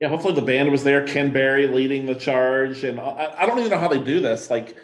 Yeah, 0.00 0.09
hopefully 0.09 0.35
the 0.35 0.42
band 0.42 0.70
was 0.70 0.85
there. 0.85 1.06
Ken 1.06 1.30
Berry 1.30 1.66
leading 1.66 2.04
the 2.04 2.14
charge, 2.14 2.85
and 2.85 3.00
I, 3.00 3.35
I 3.38 3.46
don't 3.46 3.59
even 3.59 3.70
know 3.70 3.78
how 3.78 3.88
they 3.88 3.98
do 3.98 4.20
this. 4.20 4.50
Like, 4.50 4.76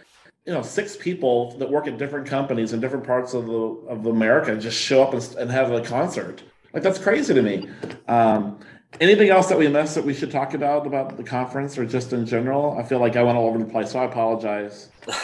you 0.47 0.53
know, 0.53 0.63
six 0.63 0.97
people 0.97 1.57
that 1.59 1.71
work 1.71 1.87
at 1.87 1.99
different 1.99 2.27
companies 2.27 2.73
in 2.73 2.81
different 2.81 3.07
parts 3.07 3.35
of 3.35 3.47
the 3.47 3.53
of 3.53 4.07
America 4.07 4.57
just 4.57 4.81
show 4.81 5.03
up 5.03 5.15
and, 5.15 5.35
and 5.39 5.51
have 5.51 5.71
a 5.73 5.81
concert. 5.81 6.43
Like 6.73 6.83
that's 6.83 6.99
crazy 6.99 7.35
to 7.35 7.43
me. 7.43 7.69
Um, 8.09 8.59
anything 9.01 9.29
else 9.31 9.49
that 9.49 9.59
we 9.59 9.69
missed 9.69 9.95
that 9.95 10.05
we 10.05 10.15
should 10.15 10.31
talk 10.31 10.55
about 10.55 10.87
about 10.87 11.17
the 11.17 11.23
conference 11.23 11.79
or 11.79 11.87
just 11.87 12.13
in 12.13 12.27
general? 12.27 12.77
I 12.79 12.83
feel 12.83 12.99
like 12.99 13.17
I 13.17 13.23
went 13.23 13.39
all 13.39 13.47
over 13.47 13.59
the 13.59 13.67
place, 13.67 13.93
so 13.93 14.01
I 14.01 14.05
apologize. 14.05 14.89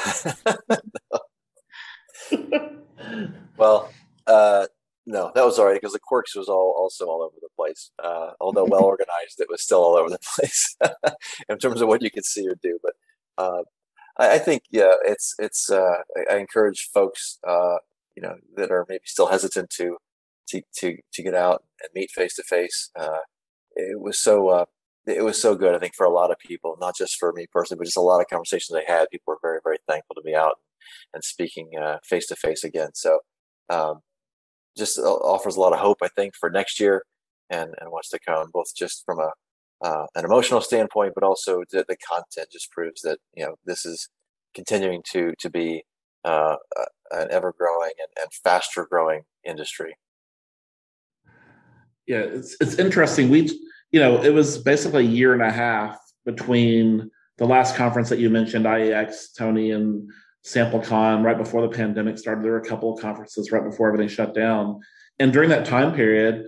well, 3.57 3.91
uh, 4.27 4.67
no, 5.07 5.33
that 5.35 5.45
was 5.45 5.59
all 5.59 5.67
right 5.67 5.75
because 5.75 5.95
the 5.95 5.99
quirks 5.99 6.37
was 6.37 6.49
all 6.49 6.75
also 6.77 7.07
all 7.07 7.23
over 7.23 7.37
the 7.41 7.49
place. 7.57 7.91
Uh, 8.03 8.33
although 8.41 8.65
well 8.65 8.85
organized, 8.95 9.41
it 9.41 9.49
was 9.49 9.63
still 9.63 9.83
all 9.83 9.97
over 9.97 10.11
the 10.11 10.19
place 10.37 10.77
in 11.49 11.59
terms 11.59 11.81
of 11.81 11.89
what 11.89 12.03
you 12.03 12.11
could 12.11 12.27
see 12.27 12.47
or 12.47 12.55
do. 12.63 12.79
But 12.83 12.93
uh, 13.39 13.63
I, 14.19 14.35
I, 14.35 14.39
think 14.39 14.63
yeah, 14.71 14.95
it's 15.05 15.35
it's. 15.39 15.71
Uh, 15.71 16.03
I, 16.17 16.35
I, 16.35 16.39
encourage 16.39 16.89
folks, 16.93 17.39
uh, 17.47 17.77
you 18.17 18.23
know, 18.23 18.37
that 18.57 18.71
are 18.71 18.87
maybe 18.89 19.03
still 19.05 19.29
hesitant 19.29 19.71
to 19.77 19.97
to 20.51 20.63
to, 20.79 20.97
to 21.13 21.23
get 21.23 21.35
out 21.35 21.65
and 21.81 21.91
meet 21.95 22.11
face 22.11 22.37
to 22.37 22.43
face. 22.43 22.91
Uh 22.99 23.19
it 23.77 24.01
was 24.01 24.19
so 24.21 24.49
uh, 24.49 24.65
it 25.07 25.25
was 25.25 25.41
so 25.41 25.55
good. 25.55 25.75
I 25.75 25.79
think 25.79 25.95
for 25.95 26.07
a 26.07 26.13
lot 26.13 26.31
of 26.31 26.39
people, 26.39 26.77
not 26.81 26.97
just 26.97 27.17
for 27.17 27.33
me 27.33 27.47
personally, 27.53 27.79
but 27.79 27.85
just 27.87 27.97
a 27.97 28.01
lot 28.01 28.21
of 28.21 28.29
conversations 28.29 28.77
I 28.77 28.91
had. 28.91 29.09
People 29.11 29.33
were 29.33 29.39
very 29.43 29.61
very 29.65 29.79
thankful 29.89 30.17
to 30.17 30.23
be 30.23 30.35
out 30.35 30.57
and 31.15 31.23
speaking 31.25 31.71
uh 31.81 31.99
face 32.05 32.27
to 32.29 32.37
face 32.37 32.65
again. 32.65 32.91
So 32.95 33.21
um, 33.71 34.01
just 34.77 34.99
offers 34.99 35.57
a 35.57 35.61
lot 35.61 35.73
of 35.73 35.81
hope, 35.81 35.99
I 36.03 36.09
think, 36.09 36.35
for 36.35 36.51
next 36.51 36.81
year 36.81 37.05
and, 37.51 37.75
and 37.81 37.91
what's 37.91 38.09
to 38.11 38.19
come, 38.19 38.51
both 38.53 38.75
just 38.77 39.03
from 39.05 39.19
a 39.19 39.31
uh, 39.83 40.07
an 40.15 40.25
emotional 40.25 40.61
standpoint, 40.61 41.13
but 41.15 41.25
also 41.25 41.63
the, 41.71 41.85
the, 41.89 41.97
content 41.97 42.49
just 42.51 42.71
proves 42.71 43.03
that 43.03 43.19
you 43.35 43.45
know 43.45 43.55
this 43.65 43.85
is 43.85 44.09
continuing 44.55 45.03
to 45.13 45.33
to 45.39 45.51
be 45.51 45.85
uh, 46.25 46.57
an 47.13 47.29
ever 47.31 47.55
growing 47.57 47.93
and, 47.99 48.23
and 48.23 48.33
faster 48.45 48.87
growing 48.91 49.23
industry. 49.45 49.97
Yeah, 52.07 52.19
it's 52.21 52.57
it's 52.61 52.75
interesting. 52.75 53.29
We 53.29 53.51
you 53.93 54.01
know 54.01 54.23
it 54.23 54.35
was 54.35 54.59
basically 54.59 55.07
a 55.07 55.09
year 55.09 55.33
and 55.33 55.43
a 55.43 55.53
half 55.53 55.99
between 56.25 57.11
the 57.39 57.47
last 57.47 57.77
conference 57.77 58.09
that 58.09 58.19
you 58.19 58.31
mentioned, 58.31 58.65
IEX, 58.67 59.35
Tony, 59.37 59.71
and 59.71 60.11
SampleCon 60.45 61.25
right 61.25 61.39
before 61.39 61.63
the 61.63 61.69
pandemic 61.69 62.19
started. 62.19 62.45
There 62.45 62.53
were 62.53 62.61
a 62.61 62.69
couple 62.69 62.93
of 62.93 63.01
conferences 63.01 63.53
right 63.53 63.63
before 63.63 63.89
everything 63.89 64.09
shut 64.09 64.35
down. 64.35 64.81
And 65.19 65.33
during 65.33 65.49
that 65.51 65.65
time 65.65 65.95
period, 65.95 66.47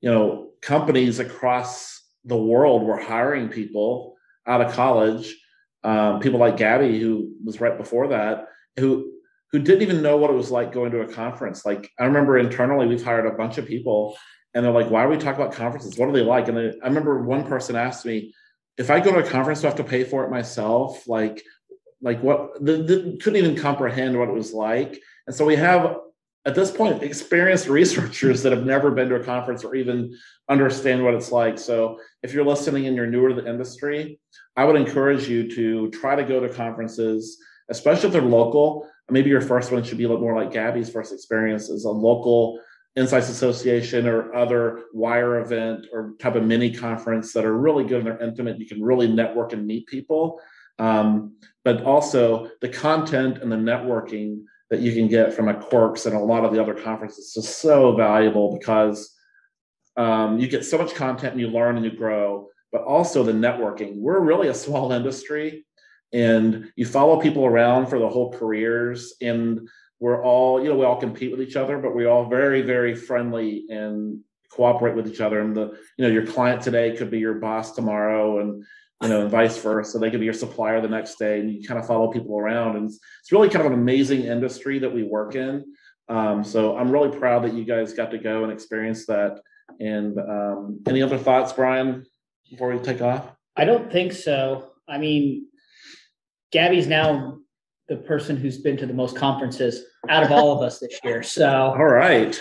you 0.00 0.10
know, 0.10 0.50
companies 0.62 1.18
across 1.18 1.97
the 2.28 2.36
world 2.36 2.82
were 2.82 2.98
hiring 2.98 3.48
people 3.48 4.16
out 4.46 4.60
of 4.60 4.72
college. 4.72 5.34
Um, 5.84 6.20
people 6.20 6.40
like 6.40 6.56
Gabby, 6.56 6.98
who 6.98 7.32
was 7.44 7.60
right 7.60 7.76
before 7.76 8.08
that, 8.08 8.48
who 8.78 9.12
who 9.52 9.58
didn't 9.58 9.82
even 9.82 10.02
know 10.02 10.18
what 10.18 10.30
it 10.30 10.34
was 10.34 10.50
like 10.50 10.72
going 10.72 10.92
to 10.92 11.00
a 11.00 11.12
conference. 11.12 11.64
Like 11.64 11.90
I 11.98 12.04
remember 12.04 12.38
internally, 12.38 12.86
we've 12.86 13.04
hired 13.04 13.26
a 13.26 13.36
bunch 13.36 13.58
of 13.58 13.66
people, 13.66 14.16
and 14.54 14.64
they're 14.64 14.72
like, 14.72 14.90
"Why 14.90 15.04
are 15.04 15.08
we 15.08 15.16
talking 15.16 15.40
about 15.40 15.54
conferences? 15.54 15.98
What 15.98 16.08
are 16.08 16.12
they 16.12 16.22
like?" 16.22 16.48
And 16.48 16.58
I, 16.58 16.72
I 16.82 16.88
remember 16.88 17.22
one 17.22 17.44
person 17.44 17.76
asked 17.76 18.04
me, 18.04 18.34
"If 18.76 18.90
I 18.90 19.00
go 19.00 19.12
to 19.12 19.26
a 19.26 19.30
conference, 19.30 19.60
do 19.60 19.68
I 19.68 19.70
have 19.70 19.78
to 19.78 19.84
pay 19.84 20.04
for 20.04 20.24
it 20.24 20.30
myself? 20.30 21.08
Like, 21.08 21.42
like 22.02 22.22
what 22.22 22.62
the, 22.64 22.82
the, 22.82 23.18
couldn't 23.22 23.38
even 23.38 23.56
comprehend 23.56 24.18
what 24.18 24.28
it 24.28 24.34
was 24.34 24.52
like 24.52 25.00
and 25.28 25.36
so 25.36 25.44
we 25.44 25.56
have 25.56 25.98
at 26.48 26.54
this 26.54 26.70
point 26.70 27.02
experienced 27.02 27.68
researchers 27.68 28.42
that 28.42 28.52
have 28.52 28.64
never 28.64 28.90
been 28.90 29.08
to 29.10 29.16
a 29.16 29.24
conference 29.24 29.62
or 29.62 29.74
even 29.74 30.16
understand 30.48 31.04
what 31.04 31.14
it's 31.14 31.30
like. 31.30 31.58
So 31.58 32.00
if 32.22 32.32
you're 32.32 32.44
listening 32.44 32.86
and 32.86 32.96
you're 32.96 33.06
newer 33.06 33.28
to 33.28 33.34
the 33.34 33.48
industry 33.48 34.18
i 34.56 34.64
would 34.64 34.76
encourage 34.76 35.28
you 35.28 35.48
to 35.54 35.90
try 35.90 36.16
to 36.16 36.24
go 36.24 36.40
to 36.40 36.48
conferences 36.48 37.38
especially 37.68 38.06
if 38.06 38.12
they're 38.12 38.22
local. 38.22 38.88
Maybe 39.10 39.30
your 39.30 39.40
first 39.40 39.72
one 39.72 39.82
should 39.82 39.98
be 39.98 40.04
a 40.04 40.08
little 40.08 40.22
more 40.22 40.34
like 40.34 40.52
gabby's 40.52 40.90
first 40.90 41.12
experience 41.12 41.68
is 41.68 41.84
a 41.84 41.90
local 41.90 42.60
insights 42.96 43.28
association 43.28 44.06
or 44.06 44.34
other 44.34 44.84
wire 44.92 45.40
event 45.40 45.86
or 45.92 46.14
type 46.18 46.34
of 46.34 46.44
mini 46.44 46.72
conference 46.72 47.32
that 47.32 47.44
are 47.44 47.56
really 47.56 47.84
good 47.84 47.98
and 47.98 48.06
they're 48.06 48.22
intimate 48.22 48.58
you 48.58 48.66
can 48.66 48.82
really 48.82 49.06
network 49.06 49.52
and 49.52 49.66
meet 49.66 49.86
people. 49.86 50.40
Um, 50.78 51.36
but 51.64 51.82
also 51.82 52.50
the 52.60 52.68
content 52.68 53.38
and 53.38 53.50
the 53.50 53.56
networking 53.56 54.44
that 54.70 54.80
you 54.80 54.92
can 54.92 55.08
get 55.08 55.32
from 55.32 55.48
a 55.48 55.54
Quirks 55.54 56.06
and 56.06 56.14
a 56.14 56.20
lot 56.20 56.44
of 56.44 56.52
the 56.52 56.60
other 56.60 56.74
conferences 56.74 57.34
is 57.36 57.48
so 57.48 57.96
valuable 57.96 58.56
because 58.56 59.14
um, 59.96 60.38
you 60.38 60.46
get 60.46 60.64
so 60.64 60.78
much 60.78 60.94
content 60.94 61.32
and 61.32 61.40
you 61.40 61.48
learn 61.48 61.76
and 61.76 61.84
you 61.84 61.90
grow, 61.90 62.48
but 62.70 62.82
also 62.82 63.22
the 63.22 63.32
networking. 63.32 63.96
We're 63.96 64.20
really 64.20 64.48
a 64.48 64.54
small 64.54 64.92
industry 64.98 65.66
and 66.12 66.70
you 66.76 66.86
follow 66.86 67.20
people 67.20 67.44
around 67.44 67.86
for 67.86 67.98
the 67.98 68.08
whole 68.08 68.32
careers 68.32 69.14
and 69.20 69.68
we're 70.00 70.22
all, 70.22 70.62
you 70.62 70.68
know, 70.68 70.76
we 70.76 70.84
all 70.84 71.00
compete 71.00 71.30
with 71.30 71.42
each 71.42 71.56
other, 71.56 71.78
but 71.78 71.94
we're 71.94 72.08
all 72.08 72.28
very, 72.28 72.62
very 72.62 72.94
friendly 72.94 73.66
and 73.68 74.20
cooperate 74.50 74.94
with 74.94 75.08
each 75.08 75.20
other. 75.20 75.40
And 75.40 75.56
the, 75.56 75.76
you 75.96 76.04
know, 76.04 76.08
your 76.08 76.26
client 76.26 76.62
today 76.62 76.96
could 76.96 77.10
be 77.10 77.18
your 77.18 77.34
boss 77.34 77.74
tomorrow 77.74 78.38
and 78.40 78.64
you 79.02 79.08
know, 79.08 79.22
and 79.22 79.30
vice 79.30 79.56
versa. 79.58 79.98
They 79.98 80.10
could 80.10 80.20
be 80.20 80.26
your 80.26 80.34
supplier 80.34 80.80
the 80.80 80.88
next 80.88 81.18
day, 81.18 81.40
and 81.40 81.52
you 81.52 81.66
kind 81.66 81.78
of 81.78 81.86
follow 81.86 82.10
people 82.10 82.38
around. 82.38 82.76
And 82.76 82.86
it's 82.86 83.32
really 83.32 83.48
kind 83.48 83.64
of 83.64 83.72
an 83.72 83.78
amazing 83.78 84.22
industry 84.22 84.78
that 84.80 84.92
we 84.92 85.04
work 85.04 85.34
in. 85.34 85.64
Um, 86.08 86.42
so 86.42 86.76
I'm 86.76 86.90
really 86.90 87.16
proud 87.16 87.44
that 87.44 87.54
you 87.54 87.64
guys 87.64 87.92
got 87.92 88.10
to 88.10 88.18
go 88.18 88.42
and 88.42 88.52
experience 88.52 89.06
that. 89.06 89.40
And 89.78 90.18
um, 90.18 90.80
any 90.88 91.02
other 91.02 91.18
thoughts, 91.18 91.52
Brian, 91.52 92.06
before 92.50 92.74
we 92.74 92.78
take 92.78 93.02
off? 93.02 93.30
I 93.56 93.64
don't 93.64 93.92
think 93.92 94.12
so. 94.12 94.70
I 94.88 94.98
mean, 94.98 95.46
Gabby's 96.50 96.86
now 96.86 97.38
the 97.88 97.96
person 97.96 98.36
who's 98.36 98.58
been 98.58 98.76
to 98.78 98.86
the 98.86 98.94
most 98.94 99.16
conferences 99.16 99.84
out 100.08 100.22
of 100.22 100.32
all 100.32 100.56
of 100.56 100.62
us 100.62 100.78
this 100.78 100.98
year. 101.04 101.22
So, 101.22 101.48
all 101.48 101.86
right, 101.86 102.38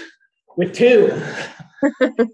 with 0.56 0.74
two. 0.74 1.22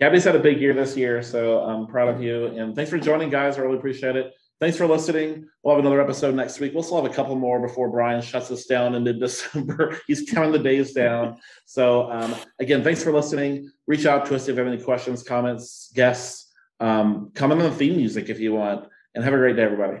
Gabby's 0.00 0.24
had 0.24 0.34
a 0.34 0.40
big 0.40 0.60
year 0.60 0.74
this 0.74 0.96
year, 0.96 1.22
so 1.22 1.60
I'm 1.60 1.86
proud 1.86 2.08
of 2.08 2.20
you. 2.22 2.46
And 2.46 2.74
thanks 2.74 2.90
for 2.90 2.98
joining, 2.98 3.30
guys. 3.30 3.56
I 3.56 3.60
really 3.60 3.78
appreciate 3.78 4.16
it. 4.16 4.34
Thanks 4.60 4.76
for 4.76 4.86
listening. 4.86 5.46
We'll 5.62 5.76
have 5.76 5.84
another 5.84 6.00
episode 6.00 6.34
next 6.34 6.58
week. 6.58 6.74
We'll 6.74 6.82
still 6.82 7.02
have 7.02 7.10
a 7.10 7.14
couple 7.14 7.36
more 7.36 7.60
before 7.60 7.90
Brian 7.90 8.22
shuts 8.22 8.50
us 8.50 8.66
down 8.66 8.94
in 8.94 9.04
mid 9.04 9.20
December. 9.20 10.00
He's 10.06 10.28
counting 10.30 10.52
the 10.52 10.58
days 10.58 10.92
down. 10.92 11.36
So, 11.66 12.10
um, 12.10 12.34
again, 12.60 12.82
thanks 12.82 13.02
for 13.02 13.12
listening. 13.12 13.70
Reach 13.86 14.06
out 14.06 14.26
to 14.26 14.34
us 14.34 14.48
if 14.48 14.56
you 14.56 14.64
have 14.64 14.72
any 14.72 14.82
questions, 14.82 15.22
comments, 15.22 15.92
guests. 15.94 16.52
Um, 16.80 17.30
comment 17.34 17.62
on 17.62 17.70
the 17.70 17.76
theme 17.76 17.96
music 17.96 18.28
if 18.28 18.40
you 18.40 18.54
want. 18.54 18.86
And 19.14 19.22
have 19.22 19.34
a 19.34 19.36
great 19.36 19.56
day, 19.56 19.62
everybody. 19.62 20.00